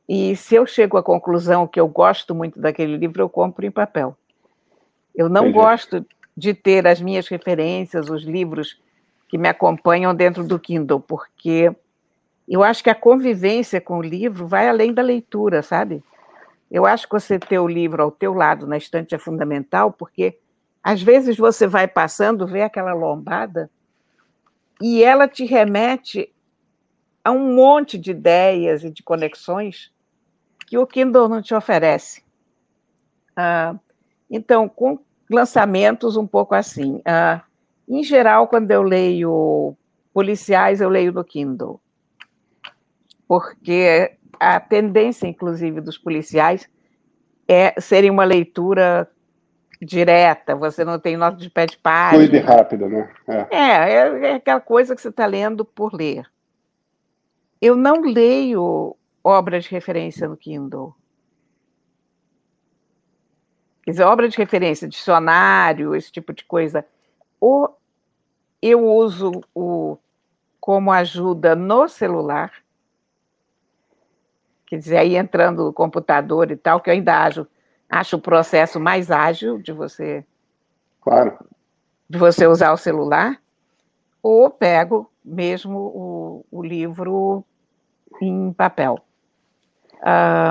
e 0.07 0.35
se 0.35 0.55
eu 0.55 0.65
chego 0.65 0.97
à 0.97 1.03
conclusão 1.03 1.65
que 1.65 1.79
eu 1.79 1.87
gosto 1.87 2.35
muito 2.35 2.59
daquele 2.59 2.97
livro, 2.97 3.21
eu 3.21 3.29
compro 3.29 3.65
em 3.65 3.71
papel. 3.71 4.15
Eu 5.15 5.29
não 5.29 5.47
Entendi. 5.47 5.59
gosto 5.59 6.05
de 6.35 6.53
ter 6.53 6.87
as 6.87 7.01
minhas 7.01 7.27
referências, 7.27 8.09
os 8.09 8.23
livros 8.23 8.79
que 9.27 9.37
me 9.37 9.47
acompanham 9.47 10.13
dentro 10.13 10.43
do 10.43 10.59
Kindle, 10.59 10.99
porque 10.99 11.73
eu 12.47 12.63
acho 12.63 12.83
que 12.83 12.89
a 12.89 12.95
convivência 12.95 13.79
com 13.79 13.97
o 13.97 14.01
livro 14.01 14.47
vai 14.47 14.67
além 14.67 14.93
da 14.93 15.01
leitura, 15.01 15.61
sabe? 15.61 16.03
Eu 16.69 16.85
acho 16.85 17.07
que 17.07 17.13
você 17.13 17.37
ter 17.37 17.59
o 17.59 17.67
livro 17.67 18.01
ao 18.01 18.11
teu 18.11 18.33
lado 18.33 18.65
na 18.65 18.77
estante 18.77 19.15
é 19.15 19.17
fundamental, 19.17 19.91
porque 19.91 20.37
às 20.83 21.01
vezes 21.01 21.37
você 21.37 21.67
vai 21.67 21.87
passando, 21.87 22.47
vê 22.47 22.63
aquela 22.63 22.93
lombada, 22.93 23.69
e 24.81 25.03
ela 25.03 25.27
te 25.27 25.45
remete 25.45 26.33
a 27.23 27.31
um 27.31 27.53
monte 27.53 27.97
de 27.97 28.11
ideias 28.11 28.83
e 28.83 28.89
de 28.89 29.03
conexões 29.03 29.91
que 30.65 30.77
o 30.77 30.87
Kindle 30.87 31.29
não 31.29 31.41
te 31.41 31.53
oferece. 31.53 32.23
Ah, 33.35 33.75
então, 34.31 34.69
com 34.69 34.97
lançamentos 35.29 36.15
um 36.15 36.25
pouco 36.25 36.55
assim. 36.55 37.01
Ah, 37.03 37.43
em 37.87 38.01
geral, 38.01 38.47
quando 38.47 38.71
eu 38.71 38.81
leio 38.81 39.75
policiais, 40.13 40.79
eu 40.79 40.87
leio 40.87 41.11
no 41.11 41.23
Kindle. 41.23 41.81
Porque 43.27 44.13
a 44.39 44.59
tendência, 44.59 45.27
inclusive, 45.27 45.81
dos 45.81 45.97
policiais 45.97 46.69
é 47.47 47.79
serem 47.79 48.09
uma 48.09 48.23
leitura 48.23 49.09
direta, 49.81 50.55
você 50.55 50.85
não 50.85 50.99
tem 50.99 51.17
nota 51.17 51.37
de 51.37 51.49
pé 51.49 51.65
de 51.65 51.77
página. 51.77 52.23
Fluida 52.23 52.37
e 52.37 52.39
rápida, 52.39 52.87
né? 52.87 53.09
É. 53.27 53.47
É, 53.49 53.93
é, 53.93 54.31
é 54.31 54.33
aquela 54.35 54.61
coisa 54.61 54.95
que 54.95 55.01
você 55.01 55.09
está 55.09 55.25
lendo 55.25 55.65
por 55.65 55.93
ler. 55.93 56.25
Eu 57.59 57.75
não 57.75 58.01
leio 58.01 58.95
obras 59.23 59.65
de 59.65 59.71
referência 59.71 60.27
no 60.27 60.37
Kindle. 60.37 60.95
Quer 63.83 63.91
dizer, 63.91 64.03
obra 64.03 64.29
de 64.29 64.37
referência, 64.37 64.87
dicionário, 64.87 65.95
esse 65.95 66.11
tipo 66.11 66.33
de 66.33 66.43
coisa. 66.45 66.85
Ou 67.39 67.77
eu 68.61 68.85
uso 68.85 69.31
o 69.55 69.97
como 70.59 70.91
ajuda 70.91 71.55
no 71.55 71.87
celular, 71.87 72.51
Quer 74.71 74.77
dizer, 74.77 74.97
aí 74.99 75.17
entrando 75.17 75.65
no 75.65 75.73
computador 75.73 76.49
e 76.49 76.55
tal, 76.55 76.79
que 76.79 76.89
eu 76.89 76.93
ainda 76.93 77.25
acho, 77.25 77.45
acho 77.89 78.15
o 78.15 78.21
processo 78.21 78.79
mais 78.79 79.11
ágil 79.11 79.57
de 79.61 79.73
você. 79.73 80.25
Claro. 81.01 81.37
De 82.09 82.17
você 82.17 82.47
usar 82.47 82.71
o 82.71 82.77
celular, 82.77 83.37
ou 84.23 84.49
pego 84.49 85.11
mesmo 85.25 85.77
o, 85.77 86.45
o 86.49 86.63
livro 86.63 87.43
em 88.21 88.53
papel. 88.53 89.03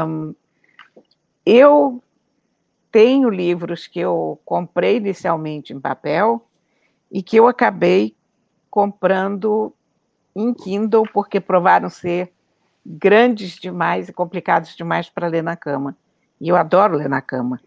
Um, 0.07 0.35
eu 1.47 2.03
tenho 2.91 3.31
livros 3.31 3.87
que 3.87 4.01
eu 4.01 4.41
comprei 4.45 4.97
inicialmente 4.97 5.73
em 5.73 5.81
papel 5.81 6.47
e 7.11 7.23
que 7.23 7.37
eu 7.37 7.47
acabei 7.47 8.15
comprando 8.71 9.73
em 10.35 10.53
Kindle 10.55 11.05
porque 11.13 11.41
provaram 11.41 11.89
ser 11.89 12.33
grandes 12.85 13.53
demais 13.53 14.09
e 14.09 14.13
complicados 14.13 14.77
demais 14.77 15.09
para 15.11 15.29
ler 15.29 15.43
na 15.43 15.57
cama. 15.57 15.97
E 16.41 16.49
eu 16.49 16.57
adoro 16.57 16.97
ler 16.97 17.09
na 17.09 17.21
cama. 17.21 17.61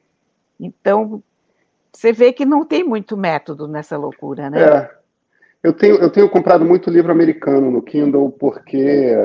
Então, 0.60 1.22
você 1.92 2.12
vê 2.12 2.34
que 2.34 2.46
não 2.46 2.66
tem 2.66 2.84
muito 2.84 3.16
método 3.16 3.68
nessa 3.68 3.98
loucura, 3.98 4.50
né? 4.50 4.62
É. 4.62 5.04
Eu 5.62 5.72
tenho, 5.72 5.96
eu 5.96 6.10
tenho 6.10 6.30
comprado 6.30 6.66
muito 6.66 6.90
livro 6.90 7.12
americano 7.12 7.72
no 7.72 7.82
Kindle 7.82 8.32
porque 8.32 9.16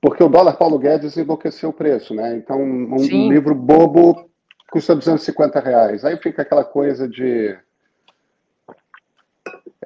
porque 0.00 0.22
o 0.22 0.28
dólar 0.28 0.58
Paulo 0.58 0.78
Guedes 0.78 1.16
enlouqueceu 1.16 1.70
o 1.70 1.72
preço, 1.72 2.14
né? 2.14 2.36
Então, 2.36 2.60
um, 2.60 2.94
um 2.94 3.32
livro 3.32 3.54
bobo 3.54 4.28
custa 4.74 4.96
250 4.96 5.60
reais. 5.60 6.04
Aí 6.04 6.16
fica 6.16 6.42
aquela 6.42 6.64
coisa 6.64 7.08
de. 7.08 7.56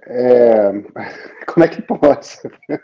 É, 0.07 0.73
como 1.47 1.65
é 1.65 1.69
que 1.69 1.83
pode? 1.83 2.29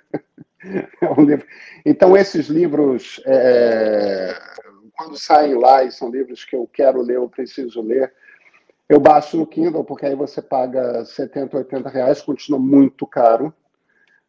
É 0.99 1.13
um 1.13 1.23
livro. 1.23 1.47
Então, 1.85 2.17
esses 2.17 2.47
livros, 2.47 3.21
é, 3.27 4.35
quando 4.97 5.15
saem 5.15 5.53
lá 5.53 5.85
e 5.85 5.93
são 5.93 6.11
livros 6.11 6.43
que 6.43 6.57
eu 6.57 6.67
quero 6.67 7.03
ler, 7.03 7.17
eu 7.17 7.29
preciso 7.29 7.83
ler, 7.83 8.11
eu 8.89 8.99
baixo 8.99 9.37
no 9.37 9.47
Kindle, 9.47 9.85
porque 9.85 10.07
aí 10.07 10.15
você 10.15 10.41
paga 10.41 11.05
70, 11.05 11.55
80 11.59 11.91
reais, 11.91 12.23
continua 12.23 12.59
muito 12.59 13.07
caro, 13.07 13.53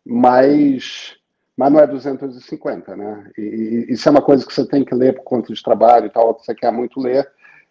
mas, 0.05 1.15
mas 1.55 1.71
não 1.71 1.79
é 1.79 1.87
250, 1.87 2.97
né? 2.97 3.31
E, 3.37 3.85
e 3.87 3.93
isso 3.93 4.09
é 4.09 4.11
uma 4.11 4.21
coisa 4.21 4.45
que 4.45 4.53
você 4.53 4.67
tem 4.67 4.83
que 4.83 4.93
ler 4.93 5.15
por 5.15 5.23
conta 5.23 5.53
de 5.53 5.63
trabalho 5.63 6.07
e 6.07 6.09
tal, 6.09 6.35
que 6.35 6.43
você 6.43 6.53
quer 6.53 6.69
muito 6.73 6.99
ler, 6.99 7.25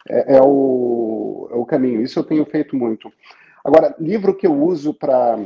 é, 0.08 0.36
é, 0.36 0.42
o, 0.42 1.48
é 1.50 1.54
o 1.54 1.64
caminho. 1.64 2.02
Isso 2.02 2.18
eu 2.18 2.24
tenho 2.24 2.44
feito 2.44 2.76
muito. 2.76 3.12
Agora, 3.64 3.94
livro 3.98 4.34
que 4.34 4.46
eu 4.46 4.54
uso 4.54 4.92
para 4.92 5.38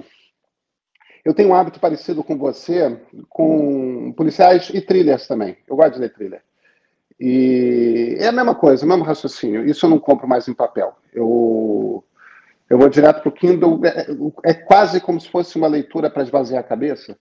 eu 1.25 1.35
tenho 1.35 1.51
um 1.51 1.55
hábito 1.55 1.79
parecido 1.79 2.25
com 2.25 2.39
você, 2.39 2.99
com 3.29 4.13
policiais 4.17 4.71
e 4.73 4.81
thrillers 4.81 5.27
também. 5.27 5.59
Eu 5.69 5.77
gosto 5.77 5.95
de 5.95 6.01
ler 6.01 6.13
thriller. 6.13 6.43
E 7.21 8.17
é 8.19 8.29
a 8.29 8.33
mesma 8.33 8.55
coisa, 8.55 8.85
o 8.85 8.89
mesmo 8.89 9.05
raciocínio. 9.05 9.67
Isso 9.67 9.85
eu 9.85 9.91
não 9.91 9.99
compro 9.99 10.29
mais 10.29 10.49
em 10.49 10.55
papel. 10.55 10.97
Eu, 11.13 12.05
eu 12.71 12.79
vou 12.79 12.89
direto 12.89 13.21
para 13.21 13.29
o 13.29 13.33
Kindle. 13.33 13.81
É, 13.85 14.07
é, 14.51 14.55
quase 14.55 15.01
como 15.01 15.21
se 15.21 15.29
fosse 15.29 15.59
uma 15.59 15.67
leitura 15.67 16.09
para 16.09 16.23
esvaziar 16.23 16.61
a 16.61 16.67
cabeça. 16.67 17.15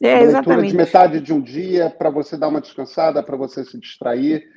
É, 0.00 0.14
uma 0.14 0.22
exatamente. 0.22 0.48
leitura 0.48 0.68
de 0.68 0.76
metade 0.76 1.20
de 1.20 1.32
um 1.32 1.40
dia 1.40 1.90
para 1.90 2.08
você 2.08 2.36
dar 2.36 2.48
uma 2.48 2.60
descansada, 2.60 3.22
para 3.22 3.36
você 3.36 3.64
se 3.64 3.78
distrair. 3.78 4.48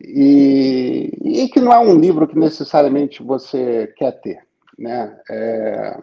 E, 0.00 1.10
e, 1.22 1.48
que 1.48 1.60
não 1.60 1.72
é 1.72 1.78
um 1.78 1.98
livro 1.98 2.28
que 2.28 2.38
necessariamente 2.38 3.22
você 3.22 3.92
quer 3.96 4.12
ter. 4.20 4.40
Né? 4.78 5.18
É, 5.30 6.00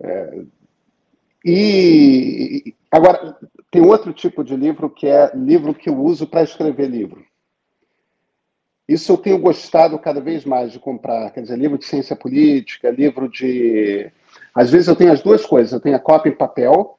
é, 0.00 0.42
e 1.44 2.74
agora 2.90 3.36
tem 3.70 3.82
outro 3.82 4.12
tipo 4.12 4.44
de 4.44 4.56
livro 4.56 4.90
que 4.90 5.06
é 5.06 5.30
livro 5.34 5.74
que 5.74 5.88
eu 5.88 5.96
uso 5.96 6.26
para 6.26 6.42
escrever 6.42 6.88
livro. 6.88 7.24
Isso 8.88 9.10
eu 9.10 9.16
tenho 9.16 9.38
gostado 9.38 9.98
cada 9.98 10.20
vez 10.20 10.44
mais 10.44 10.70
de 10.70 10.78
comprar, 10.78 11.30
quer 11.32 11.42
dizer, 11.42 11.58
livro 11.58 11.76
de 11.76 11.86
ciência 11.86 12.14
política, 12.14 12.90
livro 12.90 13.28
de. 13.28 14.10
Às 14.54 14.70
vezes 14.70 14.86
eu 14.86 14.94
tenho 14.94 15.12
as 15.12 15.22
duas 15.22 15.44
coisas, 15.44 15.72
eu 15.72 15.80
tenho 15.80 15.96
a 15.96 16.00
cópia 16.00 16.30
em 16.30 16.36
papel, 16.36 16.95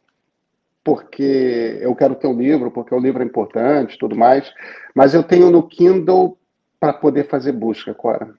porque 0.87 1.79
eu 1.81 1.93
quero 1.93 2.15
ter 2.15 2.27
um 2.27 2.39
livro, 2.39 2.71
porque 2.71 2.95
o 2.95 2.99
livro 2.99 3.21
é 3.21 3.25
importante 3.25 3.97
tudo 3.97 4.15
mais, 4.15 4.49
mas 4.95 5.13
eu 5.13 5.21
tenho 5.21 5.51
no 5.51 5.67
Kindle 5.67 6.37
para 6.79 6.93
poder 6.93 7.27
fazer 7.27 7.51
busca, 7.51 7.93
Cora. 7.93 8.33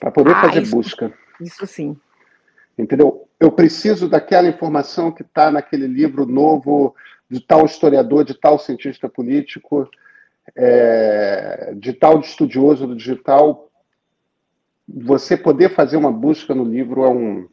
Para 0.00 0.10
poder 0.10 0.32
ah, 0.32 0.40
fazer 0.40 0.62
isso, 0.62 0.74
busca. 0.74 1.12
Isso 1.38 1.66
sim. 1.66 1.94
Entendeu? 2.78 3.28
Eu 3.38 3.52
preciso 3.52 4.08
daquela 4.08 4.48
informação 4.48 5.12
que 5.12 5.20
está 5.20 5.50
naquele 5.50 5.86
livro 5.86 6.24
novo 6.24 6.96
de 7.28 7.38
tal 7.38 7.66
historiador, 7.66 8.24
de 8.24 8.32
tal 8.32 8.58
cientista 8.58 9.10
político 9.10 9.86
é, 10.56 11.74
de 11.76 11.92
tal 11.92 12.18
estudioso 12.20 12.86
do 12.86 12.96
digital, 12.96 13.70
você 14.88 15.36
poder 15.36 15.74
fazer 15.74 15.98
uma 15.98 16.10
busca 16.10 16.54
no 16.54 16.64
livro 16.64 17.04
é 17.04 17.10
um. 17.10 17.46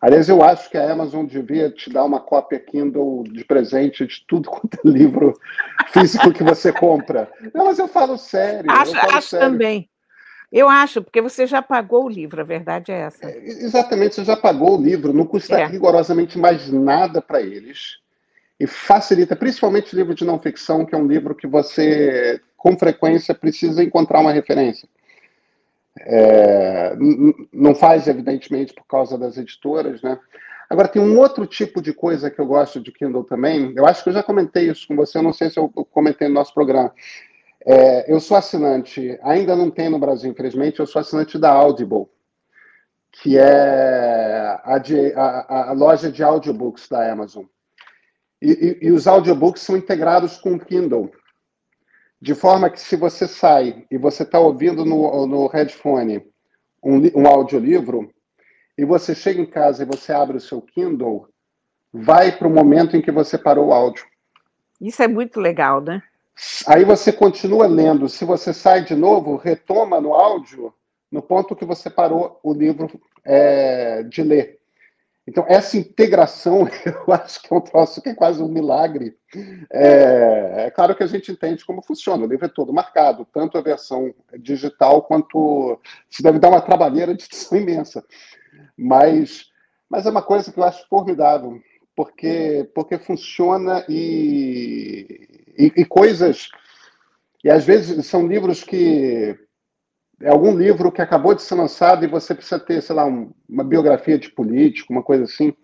Aliás, 0.00 0.28
eu 0.28 0.42
acho 0.42 0.70
que 0.70 0.78
a 0.78 0.92
Amazon 0.92 1.26
devia 1.26 1.70
te 1.70 1.90
dar 1.90 2.04
uma 2.04 2.20
cópia 2.20 2.60
Kindle 2.60 3.24
de 3.24 3.44
presente 3.44 4.06
de 4.06 4.24
tudo 4.26 4.48
quanto 4.50 4.78
é 4.84 4.88
livro 4.88 5.34
físico 5.88 6.32
que 6.32 6.44
você 6.44 6.72
compra. 6.72 7.28
Não, 7.52 7.66
mas 7.66 7.78
eu 7.78 7.88
falo 7.88 8.16
sério. 8.16 8.70
Acho, 8.70 8.92
falo 8.92 9.16
acho 9.16 9.28
sério. 9.28 9.50
também. 9.50 9.88
Eu 10.50 10.68
acho, 10.68 11.02
porque 11.02 11.20
você 11.20 11.46
já 11.46 11.60
pagou 11.60 12.06
o 12.06 12.08
livro, 12.08 12.40
a 12.40 12.44
verdade 12.44 12.90
é 12.90 13.00
essa. 13.00 13.26
É, 13.26 13.38
exatamente, 13.44 14.14
você 14.14 14.24
já 14.24 14.36
pagou 14.36 14.78
o 14.78 14.82
livro, 14.82 15.12
não 15.12 15.26
custa 15.26 15.60
é. 15.60 15.66
rigorosamente 15.66 16.38
mais 16.38 16.70
nada 16.70 17.20
para 17.20 17.42
eles 17.42 17.98
e 18.58 18.66
facilita, 18.66 19.36
principalmente 19.36 19.94
livro 19.94 20.14
de 20.14 20.24
não 20.24 20.38
ficção, 20.38 20.86
que 20.86 20.94
é 20.94 20.98
um 20.98 21.06
livro 21.06 21.34
que 21.34 21.46
você, 21.46 22.40
com 22.56 22.76
frequência, 22.78 23.34
precisa 23.34 23.84
encontrar 23.84 24.20
uma 24.20 24.32
referência. 24.32 24.88
É, 26.00 26.96
não 27.52 27.74
faz, 27.74 28.06
evidentemente, 28.06 28.74
por 28.74 28.86
causa 28.86 29.18
das 29.18 29.36
editoras, 29.36 30.02
né? 30.02 30.18
Agora, 30.70 30.88
tem 30.88 31.00
um 31.00 31.18
outro 31.18 31.46
tipo 31.46 31.80
de 31.80 31.94
coisa 31.94 32.30
que 32.30 32.38
eu 32.38 32.46
gosto 32.46 32.78
de 32.78 32.92
Kindle 32.92 33.24
também. 33.24 33.72
Eu 33.74 33.86
acho 33.86 34.02
que 34.02 34.10
eu 34.10 34.12
já 34.12 34.22
comentei 34.22 34.70
isso 34.70 34.86
com 34.86 34.94
você, 34.94 35.18
eu 35.18 35.22
não 35.22 35.32
sei 35.32 35.48
se 35.48 35.58
eu 35.58 35.68
comentei 35.68 36.28
no 36.28 36.34
nosso 36.34 36.52
programa. 36.52 36.92
É, 37.64 38.12
eu 38.12 38.20
sou 38.20 38.36
assinante, 38.36 39.18
ainda 39.22 39.56
não 39.56 39.70
tem 39.70 39.88
no 39.88 39.98
Brasil, 39.98 40.30
infelizmente, 40.30 40.78
eu 40.78 40.86
sou 40.86 41.00
assinante 41.00 41.38
da 41.38 41.50
Audible, 41.50 42.06
que 43.10 43.38
é 43.38 44.60
a, 44.62 44.78
de, 44.78 45.12
a, 45.14 45.70
a 45.70 45.72
loja 45.72 46.10
de 46.12 46.22
audiobooks 46.22 46.88
da 46.88 47.10
Amazon. 47.10 47.44
E, 48.40 48.78
e, 48.82 48.86
e, 48.86 48.92
os 48.92 49.06
audiobooks 49.06 49.62
são 49.62 49.76
integrados 49.76 50.36
com 50.36 50.54
o 50.54 50.60
Kindle. 50.60 51.10
De 52.20 52.34
forma 52.34 52.70
que 52.70 52.80
se 52.80 52.96
você 52.96 53.28
sai 53.28 53.86
e 53.90 53.96
você 53.96 54.24
está 54.24 54.40
ouvindo 54.40 54.84
no, 54.84 55.26
no 55.26 55.46
headphone 55.46 56.26
um, 56.82 57.00
um 57.20 57.26
audiolivro, 57.26 58.10
e 58.76 58.84
você 58.84 59.14
chega 59.14 59.40
em 59.40 59.46
casa 59.46 59.82
e 59.82 59.86
você 59.86 60.12
abre 60.12 60.36
o 60.36 60.40
seu 60.40 60.62
Kindle, 60.62 61.28
vai 61.92 62.30
para 62.30 62.46
o 62.46 62.50
momento 62.50 62.96
em 62.96 63.02
que 63.02 63.10
você 63.10 63.36
parou 63.36 63.68
o 63.68 63.72
áudio. 63.72 64.04
Isso 64.80 65.02
é 65.02 65.08
muito 65.08 65.40
legal, 65.40 65.80
né? 65.80 66.00
Aí 66.66 66.84
você 66.84 67.12
continua 67.12 67.66
lendo. 67.66 68.08
Se 68.08 68.24
você 68.24 68.52
sai 68.52 68.84
de 68.84 68.94
novo, 68.94 69.36
retoma 69.36 70.00
no 70.00 70.14
áudio 70.14 70.72
no 71.10 71.22
ponto 71.22 71.56
que 71.56 71.64
você 71.64 71.90
parou 71.90 72.38
o 72.42 72.52
livro 72.52 72.88
é, 73.24 74.02
de 74.04 74.22
ler. 74.22 74.57
Então, 75.28 75.44
essa 75.46 75.76
integração, 75.76 76.66
eu 76.86 77.12
acho 77.12 77.42
que 77.42 77.52
é 77.52 77.56
um 77.56 77.60
troço 77.60 78.00
que 78.00 78.08
é 78.08 78.14
quase 78.14 78.42
um 78.42 78.48
milagre. 78.48 79.14
É, 79.70 80.64
é, 80.64 80.70
claro 80.70 80.96
que 80.96 81.02
a 81.02 81.06
gente 81.06 81.30
entende 81.30 81.66
como 81.66 81.82
funciona, 81.82 82.24
o 82.24 82.26
livro 82.26 82.46
é 82.46 82.48
todo 82.48 82.72
marcado, 82.72 83.26
tanto 83.30 83.58
a 83.58 83.60
versão 83.60 84.14
digital 84.38 85.02
quanto. 85.02 85.78
Se 86.08 86.22
deve 86.22 86.38
dar 86.38 86.48
uma 86.48 86.62
trabalheira 86.62 87.14
de 87.14 87.24
edição 87.28 87.58
imensa. 87.58 88.02
Mas, 88.74 89.50
mas 89.88 90.06
é 90.06 90.10
uma 90.10 90.22
coisa 90.22 90.50
que 90.50 90.58
eu 90.58 90.64
acho 90.64 90.88
formidável, 90.88 91.60
porque, 91.94 92.66
porque 92.74 92.96
funciona 92.96 93.84
e, 93.86 95.28
e, 95.58 95.72
e 95.76 95.84
coisas. 95.84 96.48
E 97.44 97.50
às 97.50 97.66
vezes 97.66 98.06
são 98.06 98.26
livros 98.26 98.64
que 98.64 99.38
é 100.20 100.30
algum 100.30 100.56
livro 100.56 100.90
que 100.90 101.00
acabou 101.00 101.34
de 101.34 101.42
ser 101.42 101.54
lançado 101.54 102.04
e 102.04 102.08
você 102.08 102.34
precisa 102.34 102.58
ter, 102.58 102.82
sei 102.82 102.94
lá, 102.94 103.06
um, 103.06 103.30
uma 103.48 103.62
biografia 103.62 104.18
de 104.18 104.30
político, 104.30 104.92
uma 104.92 105.02
coisa 105.02 105.24
assim, 105.24 105.54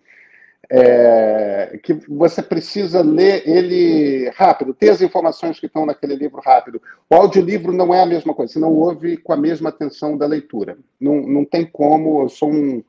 é, 0.69 1.79
que 1.83 1.93
você 2.07 2.41
precisa 2.41 3.01
ler 3.01 3.47
ele 3.47 4.29
rápido, 4.35 4.73
ter 4.73 4.89
as 4.89 5.01
informações 5.01 5.59
que 5.59 5.65
estão 5.65 5.85
naquele 5.85 6.15
livro 6.15 6.41
rápido. 6.43 6.81
O 7.09 7.15
audiolivro 7.15 7.71
não 7.73 7.93
é 7.93 8.01
a 8.01 8.05
mesma 8.05 8.33
coisa, 8.33 8.53
você 8.53 8.59
não 8.59 8.73
ouve 8.73 9.17
com 9.17 9.33
a 9.33 9.37
mesma 9.37 9.69
atenção 9.69 10.17
da 10.17 10.25
leitura. 10.25 10.77
Não, 10.99 11.21
não 11.21 11.45
tem 11.45 11.65
como, 11.65 12.21
eu 12.21 12.29
sou 12.29 12.51
um 12.51 12.83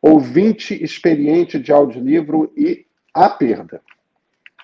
ouvinte 0.00 0.82
experiente 0.82 1.58
de 1.58 1.72
audiolivro 1.72 2.52
e 2.56 2.86
a 3.12 3.28
perda. 3.28 3.82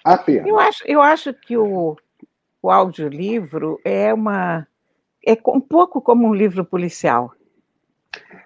A 0.03 0.17
perda. 0.17 0.49
Eu 0.49 0.59
acho, 0.59 0.85
eu 0.87 1.03
acho 1.03 1.35
que 1.35 1.57
o, 1.57 1.97
o 2.63 2.71
audiolivro 2.71 3.79
é 3.85 4.15
uma 4.15 4.67
é 5.27 5.37
um 5.49 5.61
pouco 5.61 6.01
como 6.01 6.29
um 6.29 6.35
livro 6.35 6.65
policial. 6.65 7.33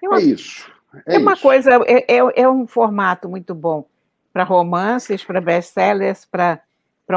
É, 0.02 0.08
uma, 0.08 0.18
é 0.18 0.22
isso. 0.22 0.72
É, 1.06 1.16
é 1.16 1.18
uma 1.18 1.34
isso. 1.34 1.42
coisa, 1.42 1.70
é, 1.86 2.16
é, 2.16 2.42
é, 2.42 2.48
um 2.48 2.66
formato 2.66 3.28
muito 3.28 3.54
bom 3.54 3.84
para 4.32 4.42
romances, 4.42 5.22
para 5.22 5.40
best-sellers, 5.40 6.24
para 6.24 6.58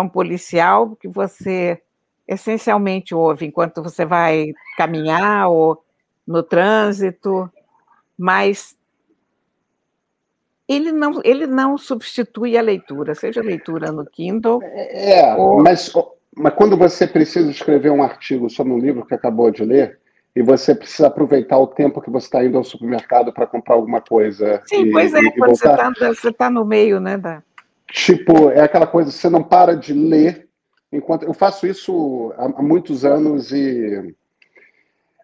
um 0.01 0.09
policial 0.09 0.95
que 0.97 1.07
você 1.07 1.81
essencialmente 2.27 3.15
ouve 3.15 3.45
enquanto 3.45 3.81
você 3.81 4.05
vai 4.05 4.53
caminhar 4.77 5.49
ou 5.49 5.83
no 6.25 6.41
trânsito, 6.41 7.49
mas 8.17 8.77
ele 10.67 10.91
não, 10.91 11.21
ele 11.23 11.45
não 11.45 11.77
substitui 11.77 12.57
a 12.57 12.61
leitura, 12.61 13.13
seja 13.13 13.41
a 13.41 13.43
leitura 13.43 13.91
no 13.91 14.05
Kindle. 14.05 14.61
É, 14.63 15.35
ou... 15.35 15.61
mas 15.61 15.91
mas 16.35 16.53
quando 16.53 16.77
você 16.77 17.07
precisa 17.07 17.49
escrever 17.49 17.91
um 17.91 18.03
artigo 18.03 18.49
sobre 18.49 18.73
um 18.73 18.79
livro 18.79 19.05
que 19.05 19.13
acabou 19.13 19.51
de 19.51 19.63
ler, 19.63 19.99
e 20.35 20.41
você 20.41 20.73
precisa 20.73 21.07
aproveitar 21.07 21.57
o 21.57 21.67
tempo 21.67 22.01
que 22.01 22.09
você 22.09 22.25
está 22.25 22.43
indo 22.43 22.57
ao 22.57 22.63
supermercado 22.63 23.31
para 23.31 23.45
comprar 23.45 23.75
alguma 23.75 24.01
coisa. 24.01 24.61
Sim, 24.65 24.85
e, 24.85 24.91
pois 24.91 25.13
é, 25.13 25.19
e, 25.19 25.31
quando 25.31 25.55
você 25.55 25.67
está 25.67 26.33
tá 26.33 26.49
no 26.49 26.65
meio, 26.65 26.99
né? 26.99 27.17
Da... 27.17 27.43
Tipo, 27.87 28.49
é 28.49 28.61
aquela 28.61 28.87
coisa, 28.87 29.11
você 29.11 29.29
não 29.29 29.43
para 29.43 29.75
de 29.75 29.93
ler 29.93 30.47
enquanto. 30.91 31.23
Eu 31.23 31.33
faço 31.33 31.67
isso 31.67 32.33
há, 32.37 32.45
há 32.45 32.61
muitos 32.61 33.05
anos 33.05 33.51
e. 33.51 34.15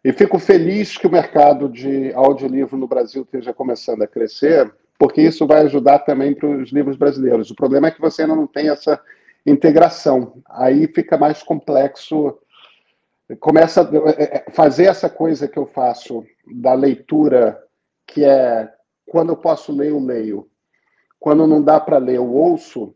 E 0.01 0.13
fico 0.13 0.39
feliz 0.39 0.95
que 0.95 1.07
o 1.07 1.11
mercado 1.11 1.67
de 1.67 2.13
audiolivro 2.13 2.77
no 2.77 2.87
Brasil 2.87 3.23
esteja 3.23 3.53
começando 3.53 4.01
a 4.01 4.07
crescer, 4.07 4.71
porque 4.97 5.21
isso 5.21 5.45
vai 5.45 5.63
ajudar 5.63 5.99
também 5.99 6.33
para 6.33 6.47
os 6.47 6.71
livros 6.71 6.95
brasileiros. 6.95 7.51
O 7.51 7.55
problema 7.55 7.87
é 7.89 7.91
que 7.91 7.99
você 7.99 8.21
ainda 8.21 8.33
não 8.33 8.47
tem 8.47 8.69
essa 8.69 8.97
integração. 9.45 10.41
Aí 10.47 10.88
fica 10.88 11.17
mais 11.17 11.43
complexo. 11.43 12.38
Começa 13.39 13.82
a 13.82 14.12
é, 14.12 14.45
é, 14.47 14.52
fazer 14.52 14.86
essa 14.86 15.10
coisa 15.10 15.47
que 15.47 15.58
eu 15.58 15.65
faço 15.65 16.25
da 16.47 16.73
leitura, 16.73 17.62
que 18.08 18.23
é 18.23 18.71
quando 19.06 19.30
eu 19.30 19.38
posso 19.38 19.71
ler, 19.71 19.89
eu 19.89 19.99
leio. 19.99 20.49
Quando 21.19 21.47
não 21.47 21.62
dá 21.62 21.80
para 21.80 21.97
ler, 21.97 22.17
eu 22.17 22.32
ouço. 22.32 22.95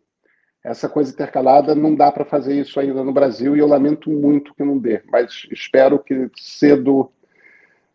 Essa 0.63 0.87
coisa 0.87 1.11
intercalada 1.11 1.75
não 1.75 1.93
dá 1.93 2.09
para 2.11 2.23
fazer 2.23 2.53
isso 2.59 2.79
ainda 2.79 3.03
no 3.03 3.11
Brasil 3.11 3.55
e 3.55 3.59
eu 3.59 3.67
lamento 3.67 4.09
muito 4.09 4.53
que 4.53 4.63
não 4.63 4.77
dê, 4.77 5.01
mas 5.11 5.45
espero 5.51 5.99
que 5.99 6.29
cedo 6.37 7.11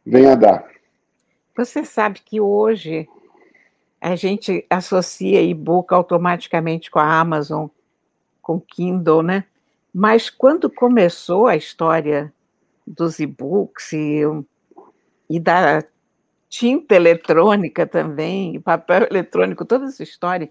venha 0.04 0.32
a 0.32 0.34
dar. 0.34 0.68
Você 1.56 1.82
sabe 1.82 2.20
que 2.22 2.42
hoje 2.42 3.08
a 3.98 4.14
gente 4.14 4.66
associa 4.68 5.40
e-book 5.40 5.94
automaticamente 5.94 6.90
com 6.90 6.98
a 6.98 7.18
Amazon 7.18 7.68
com 8.48 8.58
Kindle, 8.58 9.22
né? 9.22 9.44
Mas 9.94 10.30
quando 10.30 10.70
começou 10.70 11.46
a 11.46 11.54
história 11.54 12.32
dos 12.86 13.20
e-books 13.20 13.92
e, 13.92 14.22
e 15.28 15.38
da 15.38 15.84
tinta 16.48 16.94
eletrônica 16.94 17.86
também, 17.86 18.58
papel 18.58 19.06
eletrônico, 19.10 19.66
toda 19.66 19.84
essa 19.84 20.02
história, 20.02 20.50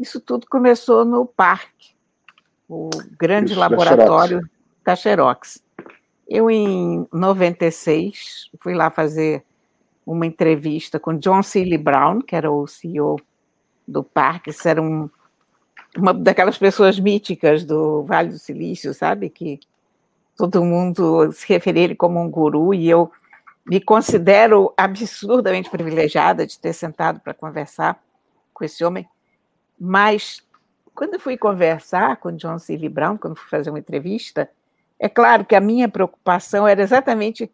isso 0.00 0.18
tudo 0.20 0.46
começou 0.46 1.04
no 1.04 1.26
parque, 1.26 1.94
o 2.66 2.88
grande 3.18 3.50
isso, 3.52 3.60
laboratório 3.60 4.40
da 4.82 4.96
Xerox. 4.96 5.60
da 5.60 5.60
Xerox. 5.60 5.64
Eu, 6.26 6.50
em 6.50 7.06
96, 7.12 8.50
fui 8.58 8.74
lá 8.74 8.90
fazer 8.90 9.44
uma 10.06 10.24
entrevista 10.24 10.98
com 10.98 11.18
John 11.18 11.42
Seeley 11.42 11.76
Brown, 11.76 12.22
que 12.22 12.34
era 12.34 12.50
o 12.50 12.66
CEO 12.66 13.20
do 13.86 14.02
parque, 14.02 14.48
isso 14.48 14.66
era 14.66 14.80
um 14.80 15.10
uma 15.96 16.12
daquelas 16.14 16.58
pessoas 16.58 16.98
míticas 16.98 17.64
do 17.64 18.02
Vale 18.04 18.30
do 18.30 18.38
Silício, 18.38 18.92
sabe? 18.94 19.30
Que 19.30 19.60
todo 20.36 20.64
mundo 20.64 21.30
se 21.32 21.46
refere 21.48 21.80
ele 21.80 21.94
como 21.94 22.20
um 22.20 22.30
guru, 22.30 22.74
e 22.74 22.88
eu 22.88 23.10
me 23.66 23.80
considero 23.80 24.72
absurdamente 24.76 25.70
privilegiada 25.70 26.46
de 26.46 26.58
ter 26.58 26.72
sentado 26.72 27.20
para 27.20 27.32
conversar 27.32 28.02
com 28.52 28.64
esse 28.64 28.84
homem. 28.84 29.08
Mas, 29.78 30.42
quando 30.94 31.14
eu 31.14 31.20
fui 31.20 31.36
conversar 31.36 32.16
com 32.18 32.30
John 32.32 32.58
C. 32.58 32.76
Brown, 32.88 33.16
quando 33.16 33.36
fui 33.36 33.48
fazer 33.48 33.70
uma 33.70 33.78
entrevista, 33.78 34.50
É 34.98 35.08
claro 35.08 35.44
que 35.44 35.54
a 35.54 35.60
minha 35.60 35.88
preocupação 35.88 36.66
era 36.66 36.82
exatamente 36.82 37.50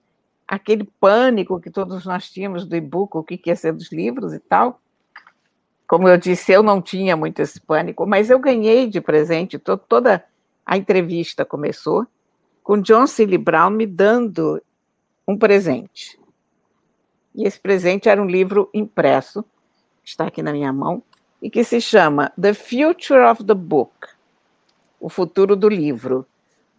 aquele 0.47 0.85
pânico 1.01 1.61
que 1.61 1.71
todos 1.71 2.05
nós 2.05 2.31
tínhamos 2.31 2.67
do 2.67 2.77
e-book, 2.77 3.17
o 3.17 3.23
que 3.25 3.41
ia 3.47 3.57
ser 3.57 3.73
dos 3.73 3.91
livros 3.93 4.33
e 4.33 4.39
tal. 4.39 4.80
Como 5.91 6.07
eu 6.07 6.17
disse, 6.17 6.53
eu 6.53 6.63
não 6.63 6.81
tinha 6.81 7.17
muito 7.17 7.41
esse 7.43 7.61
pânico, 7.61 8.07
mas 8.07 8.31
eu 8.31 8.39
ganhei 8.39 8.87
de 8.87 9.01
presente, 9.01 9.59
to 9.59 9.77
toda 9.77 10.25
a 10.65 10.77
entrevista 10.77 11.45
começou 11.45 12.07
com 12.63 12.81
John 12.81 13.09
C. 13.09 13.27
Brown 13.37 13.71
me 13.71 13.87
dando 13.87 14.63
um 15.27 15.37
presente. 15.37 16.17
E 17.35 17.45
esse 17.45 17.59
presente 17.59 18.09
era 18.09 18.23
um 18.23 18.27
livro 18.27 18.71
impresso, 18.73 19.45
está 20.05 20.29
aqui 20.29 20.45
na 20.45 20.53
minha 20.53 20.73
mão, 20.73 21.03
e 21.43 21.51
que 21.51 21.65
se 21.65 21.81
chama 21.81 22.33
The 22.41 22.55
Future 22.55 23.25
of 23.29 23.43
the 23.43 23.55
Book 23.55 24.11
O 25.01 25.09
Futuro 25.09 25.57
do 25.57 25.69
Livro, 25.69 26.25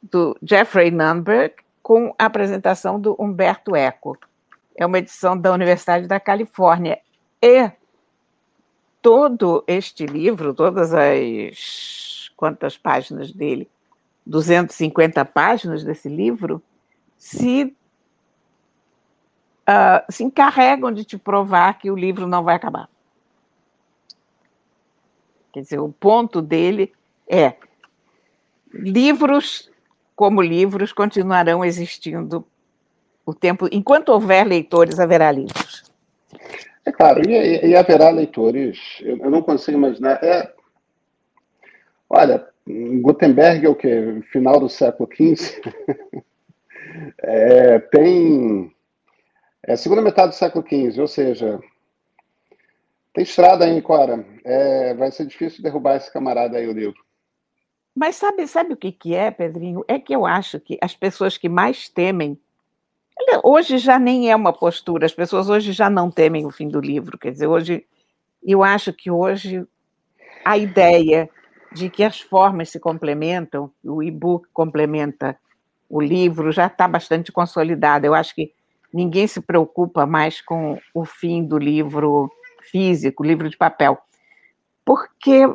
do 0.01 0.37
Jeffrey 0.41 0.89
Nunberg, 0.89 1.55
com 1.83 2.15
a 2.17 2.27
apresentação 2.27 2.97
do 2.97 3.13
Humberto 3.19 3.75
Eco. 3.75 4.17
É 4.73 4.85
uma 4.85 4.99
edição 4.99 5.37
da 5.37 5.51
Universidade 5.51 6.07
da 6.07 6.17
Califórnia. 6.17 6.97
E 7.41 7.69
todo 9.01 9.63
este 9.67 10.05
livro, 10.05 10.53
todas 10.53 10.93
as 10.93 12.31
quantas 12.35 12.77
páginas 12.77 13.31
dele, 13.31 13.69
250 14.25 15.23
páginas 15.25 15.83
desse 15.83 16.09
livro, 16.09 16.61
se 17.17 17.75
uh, 19.67 20.11
se 20.11 20.23
encarregam 20.23 20.91
de 20.91 21.03
te 21.03 21.17
provar 21.17 21.77
que 21.79 21.89
o 21.89 21.95
livro 21.95 22.27
não 22.27 22.43
vai 22.43 22.55
acabar. 22.55 22.89
Quer 25.51 25.61
dizer, 25.61 25.79
o 25.79 25.91
ponto 25.91 26.41
dele 26.41 26.93
é 27.27 27.55
livros 28.73 29.69
como 30.15 30.41
livros 30.41 30.93
continuarão 30.93 31.65
existindo 31.65 32.45
o 33.25 33.33
tempo 33.33 33.67
enquanto 33.71 34.09
houver 34.09 34.45
leitores 34.45 34.99
haverá 34.99 35.31
livros. 35.31 35.90
É 36.85 36.91
claro, 36.91 37.21
e, 37.29 37.67
e 37.67 37.75
haverá 37.75 38.09
leitores. 38.09 38.79
Eu, 39.01 39.17
eu, 39.17 39.29
não 39.29 39.41
consigo 39.41 39.77
imaginar. 39.77 40.23
É, 40.23 40.53
olha, 42.09 42.47
Gutenberg 43.01 43.65
é 43.65 43.69
o 43.69 43.75
que 43.75 44.21
final 44.31 44.59
do 44.59 44.69
século 44.69 45.09
XV. 45.13 45.61
é, 47.19 47.79
tem 47.79 48.73
é 49.63 49.75
segunda 49.75 50.01
metade 50.01 50.29
do 50.29 50.35
século 50.35 50.65
XV, 50.67 50.99
ou 50.99 51.07
seja, 51.07 51.59
tem 53.13 53.23
estrada 53.23 53.65
aí, 53.65 53.81
Cora. 53.81 54.25
É, 54.43 54.93
vai 54.95 55.11
ser 55.11 55.25
difícil 55.27 55.61
derrubar 55.61 55.97
esse 55.97 56.11
camarada 56.11 56.57
aí 56.57 56.67
o 56.67 56.73
livro. 56.73 56.99
Mas 57.93 58.15
sabe, 58.15 58.47
sabe 58.47 58.73
o 58.73 58.77
que, 58.77 58.91
que 58.91 59.13
é, 59.13 59.29
Pedrinho? 59.29 59.83
É 59.87 59.99
que 59.99 60.15
eu 60.15 60.25
acho 60.25 60.59
que 60.59 60.79
as 60.81 60.95
pessoas 60.95 61.37
que 61.37 61.49
mais 61.49 61.89
temem. 61.89 62.39
Hoje 63.43 63.77
já 63.77 63.97
nem 63.97 64.31
é 64.31 64.35
uma 64.35 64.53
postura, 64.53 65.05
as 65.05 65.13
pessoas 65.13 65.49
hoje 65.49 65.71
já 65.71 65.89
não 65.89 66.11
temem 66.11 66.45
o 66.45 66.51
fim 66.51 66.67
do 66.67 66.79
livro. 66.79 67.17
Quer 67.17 67.31
dizer, 67.31 67.47
hoje. 67.47 67.85
Eu 68.43 68.63
acho 68.63 68.91
que 68.91 69.11
hoje 69.11 69.63
a 70.43 70.57
ideia 70.57 71.29
de 71.71 71.91
que 71.91 72.03
as 72.03 72.19
formas 72.19 72.69
se 72.71 72.79
complementam, 72.79 73.71
o 73.83 74.01
e-book 74.01 74.47
complementa 74.51 75.37
o 75.87 76.01
livro, 76.01 76.51
já 76.51 76.65
está 76.65 76.87
bastante 76.87 77.31
consolidada. 77.31 78.07
Eu 78.07 78.15
acho 78.15 78.33
que 78.33 78.51
ninguém 78.93 79.27
se 79.27 79.39
preocupa 79.41 80.05
mais 80.05 80.41
com 80.41 80.79
o 80.93 81.05
fim 81.05 81.43
do 81.43 81.57
livro 81.57 82.31
físico, 82.63 83.23
livro 83.23 83.49
de 83.49 83.57
papel, 83.57 83.97
porque 84.83 85.47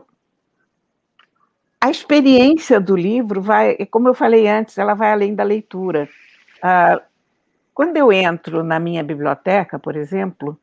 a 1.80 1.90
experiência 1.90 2.80
do 2.80 2.96
livro 2.96 3.40
vai, 3.40 3.76
como 3.86 4.08
eu 4.08 4.14
falei 4.14 4.48
antes, 4.48 4.78
ela 4.78 4.94
vai 4.94 5.12
além 5.12 5.34
da 5.34 5.42
leitura. 5.42 6.08
Ah, 6.62 7.00
quando 7.76 7.98
eu 7.98 8.10
entro 8.10 8.64
na 8.64 8.80
minha 8.80 9.04
biblioteca, 9.04 9.78
por 9.78 9.96
exemplo, 9.96 10.58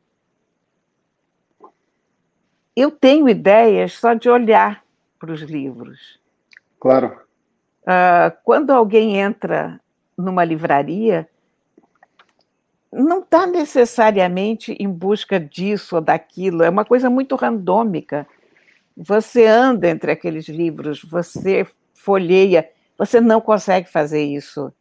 eu 2.74 2.90
tenho 2.90 3.28
ideias 3.28 3.92
só 3.92 4.14
de 4.14 4.28
olhar 4.28 4.84
para 5.16 5.30
os 5.30 5.40
livros. 5.40 6.18
Claro. 6.80 7.20
Uh, 7.82 8.36
quando 8.42 8.72
alguém 8.72 9.16
entra 9.16 9.80
numa 10.18 10.42
livraria, 10.42 11.28
não 12.92 13.20
está 13.20 13.46
necessariamente 13.46 14.72
em 14.80 14.88
busca 14.88 15.38
disso 15.38 15.94
ou 15.94 16.02
daquilo, 16.02 16.64
é 16.64 16.68
uma 16.68 16.84
coisa 16.84 17.08
muito 17.08 17.36
randômica. 17.36 18.26
Você 18.96 19.46
anda 19.46 19.88
entre 19.88 20.10
aqueles 20.10 20.48
livros, 20.48 21.00
você 21.04 21.64
folheia, 21.94 22.68
você 22.98 23.20
não 23.20 23.40
consegue 23.40 23.88
fazer 23.88 24.24
isso 24.24 24.72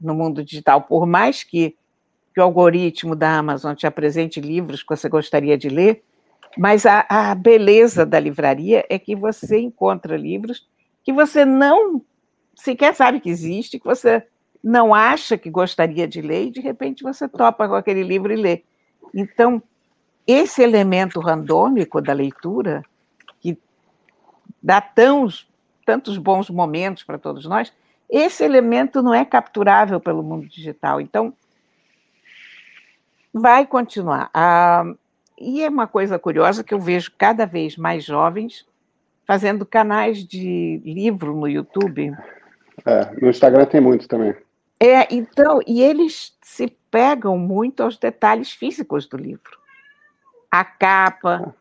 no 0.00 0.14
mundo 0.14 0.44
digital, 0.44 0.82
por 0.82 1.04
mais 1.04 1.42
que, 1.42 1.76
que 2.32 2.40
o 2.40 2.42
algoritmo 2.42 3.16
da 3.16 3.38
Amazon 3.38 3.74
te 3.74 3.86
apresente 3.86 4.40
livros 4.40 4.82
que 4.82 4.96
você 4.96 5.08
gostaria 5.08 5.58
de 5.58 5.68
ler, 5.68 6.02
mas 6.56 6.86
a, 6.86 7.06
a 7.08 7.34
beleza 7.34 8.04
da 8.04 8.18
livraria 8.18 8.84
é 8.88 8.98
que 8.98 9.14
você 9.14 9.58
encontra 9.58 10.16
livros 10.16 10.68
que 11.02 11.12
você 11.12 11.44
não 11.44 12.02
sequer 12.54 12.94
sabe 12.94 13.20
que 13.20 13.30
existe, 13.30 13.78
que 13.78 13.84
você 13.84 14.26
não 14.62 14.94
acha 14.94 15.38
que 15.38 15.50
gostaria 15.50 16.06
de 16.06 16.20
ler 16.20 16.46
e 16.46 16.50
de 16.50 16.60
repente 16.60 17.02
você 17.02 17.28
topa 17.28 17.66
com 17.66 17.74
aquele 17.74 18.02
livro 18.02 18.32
e 18.32 18.36
lê. 18.36 18.62
Então, 19.14 19.62
esse 20.26 20.62
elemento 20.62 21.18
randômico 21.20 22.00
da 22.00 22.12
leitura, 22.12 22.82
que 23.40 23.58
dá 24.62 24.80
tantos 24.80 25.48
bons 26.18 26.50
momentos 26.50 27.02
para 27.02 27.18
todos 27.18 27.46
nós, 27.46 27.72
esse 28.08 28.44
elemento 28.44 29.02
não 29.02 29.14
é 29.14 29.24
capturável 29.24 29.98
pelo 29.98 30.22
mundo 30.22 30.46
digital. 30.46 31.00
Então, 31.00 31.32
vai 33.32 33.66
continuar. 33.66 34.30
Ah, 34.34 34.84
e 35.38 35.62
é 35.62 35.68
uma 35.68 35.86
coisa 35.86 36.18
curiosa 36.18 36.62
que 36.62 36.74
eu 36.74 36.78
vejo 36.78 37.12
cada 37.16 37.46
vez 37.46 37.76
mais 37.76 38.04
jovens 38.04 38.66
fazendo 39.26 39.64
canais 39.64 40.24
de 40.24 40.82
livro 40.84 41.34
no 41.34 41.48
YouTube. 41.48 42.12
É, 42.84 43.10
no 43.20 43.30
Instagram 43.30 43.64
tem 43.64 43.80
muito 43.80 44.08
também. 44.08 44.34
É, 44.78 45.06
então, 45.14 45.60
e 45.66 45.82
eles 45.82 46.36
se 46.42 46.66
pegam 46.90 47.38
muito 47.38 47.82
aos 47.82 47.96
detalhes 47.96 48.50
físicos 48.50 49.06
do 49.06 49.16
livro. 49.16 49.58
A 50.50 50.64
capa, 50.64 51.54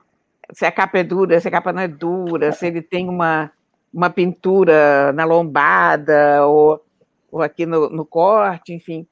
se 0.51 0.65
a 0.65 0.71
capa 0.71 0.99
é 0.99 1.03
dura, 1.03 1.39
se 1.39 1.47
a 1.47 1.51
capa 1.51 1.71
não 1.71 1.81
é 1.81 1.87
dura, 1.87 2.51
se 2.51 2.65
ele 2.65 2.81
tem 2.81 3.07
uma, 3.07 3.51
uma 3.93 4.09
pintura 4.09 5.13
na 5.13 5.25
lombada 5.25 6.45
ou, 6.47 6.83
ou 7.31 7.41
aqui 7.41 7.65
no, 7.65 7.89
no 7.89 8.05
corte, 8.05 8.73
enfim. 8.73 9.05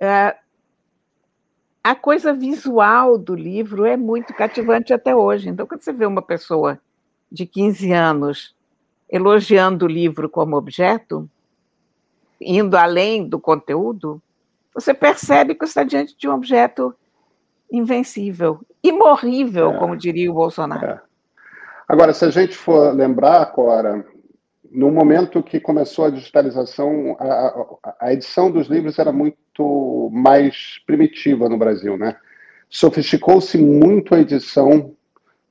É, 0.00 0.34
a 1.82 1.94
coisa 1.94 2.32
visual 2.32 3.18
do 3.18 3.34
livro 3.34 3.84
é 3.84 3.96
muito 3.96 4.32
cativante 4.32 4.92
até 4.92 5.14
hoje. 5.14 5.48
Então, 5.48 5.66
quando 5.66 5.82
você 5.82 5.92
vê 5.92 6.06
uma 6.06 6.22
pessoa 6.22 6.78
de 7.30 7.44
15 7.44 7.92
anos 7.92 8.54
elogiando 9.10 9.84
o 9.84 9.88
livro 9.88 10.28
como 10.28 10.56
objeto, 10.56 11.28
indo 12.40 12.76
além 12.76 13.28
do 13.28 13.38
conteúdo, 13.40 14.22
você 14.74 14.94
percebe 14.94 15.54
que 15.54 15.64
está 15.64 15.82
diante 15.82 16.16
de 16.16 16.28
um 16.28 16.32
objeto 16.32 16.94
invencível, 17.70 18.60
imorrível, 18.82 19.72
é, 19.72 19.78
como 19.78 19.96
diria 19.96 20.30
o 20.30 20.34
Bolsonaro. 20.34 20.86
É. 20.86 21.00
Agora, 21.88 22.14
se 22.14 22.24
a 22.24 22.30
gente 22.30 22.56
for 22.56 22.94
lembrar, 22.94 23.46
Cora, 23.46 24.04
no 24.72 24.90
momento 24.90 25.42
que 25.42 25.60
começou 25.60 26.06
a 26.06 26.10
digitalização, 26.10 27.14
a, 27.20 27.76
a, 28.00 28.12
edição 28.12 28.50
dos 28.50 28.68
livros 28.68 28.98
era 28.98 29.12
muito 29.12 30.10
mais 30.10 30.80
primitiva 30.86 31.48
no 31.48 31.58
Brasil, 31.58 31.98
né? 31.98 32.16
Sofisticou-se 32.70 33.58
muito 33.58 34.14
a 34.14 34.20
edição 34.20 34.94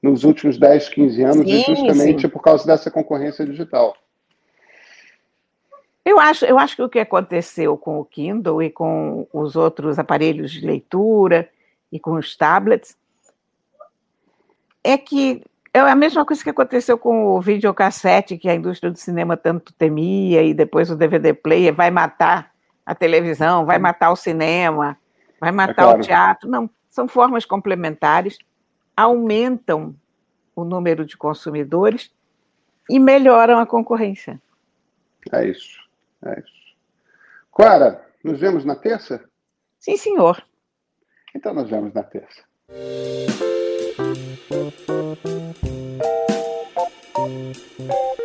nos 0.01 0.23
últimos 0.23 0.57
10, 0.57 0.89
15 0.89 1.21
anos, 1.21 1.49
sim, 1.49 1.63
justamente 1.63 2.21
sim. 2.23 2.29
por 2.29 2.41
causa 2.41 2.65
dessa 2.65 2.89
concorrência 2.89 3.45
digital. 3.45 3.95
Eu 6.03 6.19
acho, 6.19 6.45
eu 6.45 6.57
acho 6.57 6.75
que 6.75 6.81
o 6.81 6.89
que 6.89 6.99
aconteceu 6.99 7.77
com 7.77 7.99
o 7.99 8.05
Kindle 8.05 8.63
e 8.63 8.71
com 8.71 9.27
os 9.31 9.55
outros 9.55 9.99
aparelhos 9.99 10.51
de 10.51 10.65
leitura 10.65 11.47
e 11.91 11.99
com 11.99 12.13
os 12.13 12.35
tablets 12.35 12.97
é 14.83 14.97
que 14.97 15.43
é 15.73 15.79
a 15.79 15.95
mesma 15.95 16.25
coisa 16.25 16.43
que 16.43 16.49
aconteceu 16.49 16.97
com 16.97 17.27
o 17.27 17.41
videocassete, 17.41 18.37
que 18.37 18.49
a 18.49 18.55
indústria 18.55 18.91
do 18.91 18.97
cinema 18.97 19.37
tanto 19.37 19.73
temia, 19.73 20.43
e 20.43 20.53
depois 20.53 20.91
o 20.91 20.95
DVD 20.95 21.33
player 21.33 21.73
vai 21.73 21.89
matar 21.89 22.51
a 22.85 22.93
televisão, 22.93 23.65
vai 23.65 23.79
matar 23.79 24.11
o 24.11 24.15
cinema, 24.15 24.97
vai 25.39 25.51
matar 25.51 25.71
é 25.71 25.85
claro. 25.85 25.99
o 25.99 26.01
teatro. 26.01 26.49
Não, 26.49 26.69
são 26.89 27.07
formas 27.07 27.45
complementares, 27.45 28.37
aumentam 28.95 29.95
o 30.53 30.65
número 30.65 31.05
de 31.05 31.15
consumidores 31.15 32.11
e 32.89 32.99
melhoram 32.99 33.57
a 33.57 33.65
concorrência. 33.65 34.41
É 35.31 35.47
isso. 35.47 35.79
É 36.25 36.39
isso. 36.39 36.51
Clara, 37.51 38.05
nos 38.23 38.39
vemos 38.39 38.65
na 38.65 38.75
terça? 38.75 39.23
Sim, 39.79 39.95
senhor. 39.95 40.43
Então, 41.33 41.53
nos 41.53 41.69
vemos 41.69 41.93
na 41.93 42.03
terça. 42.03 42.43
Thank 47.91 48.19
you. 48.19 48.20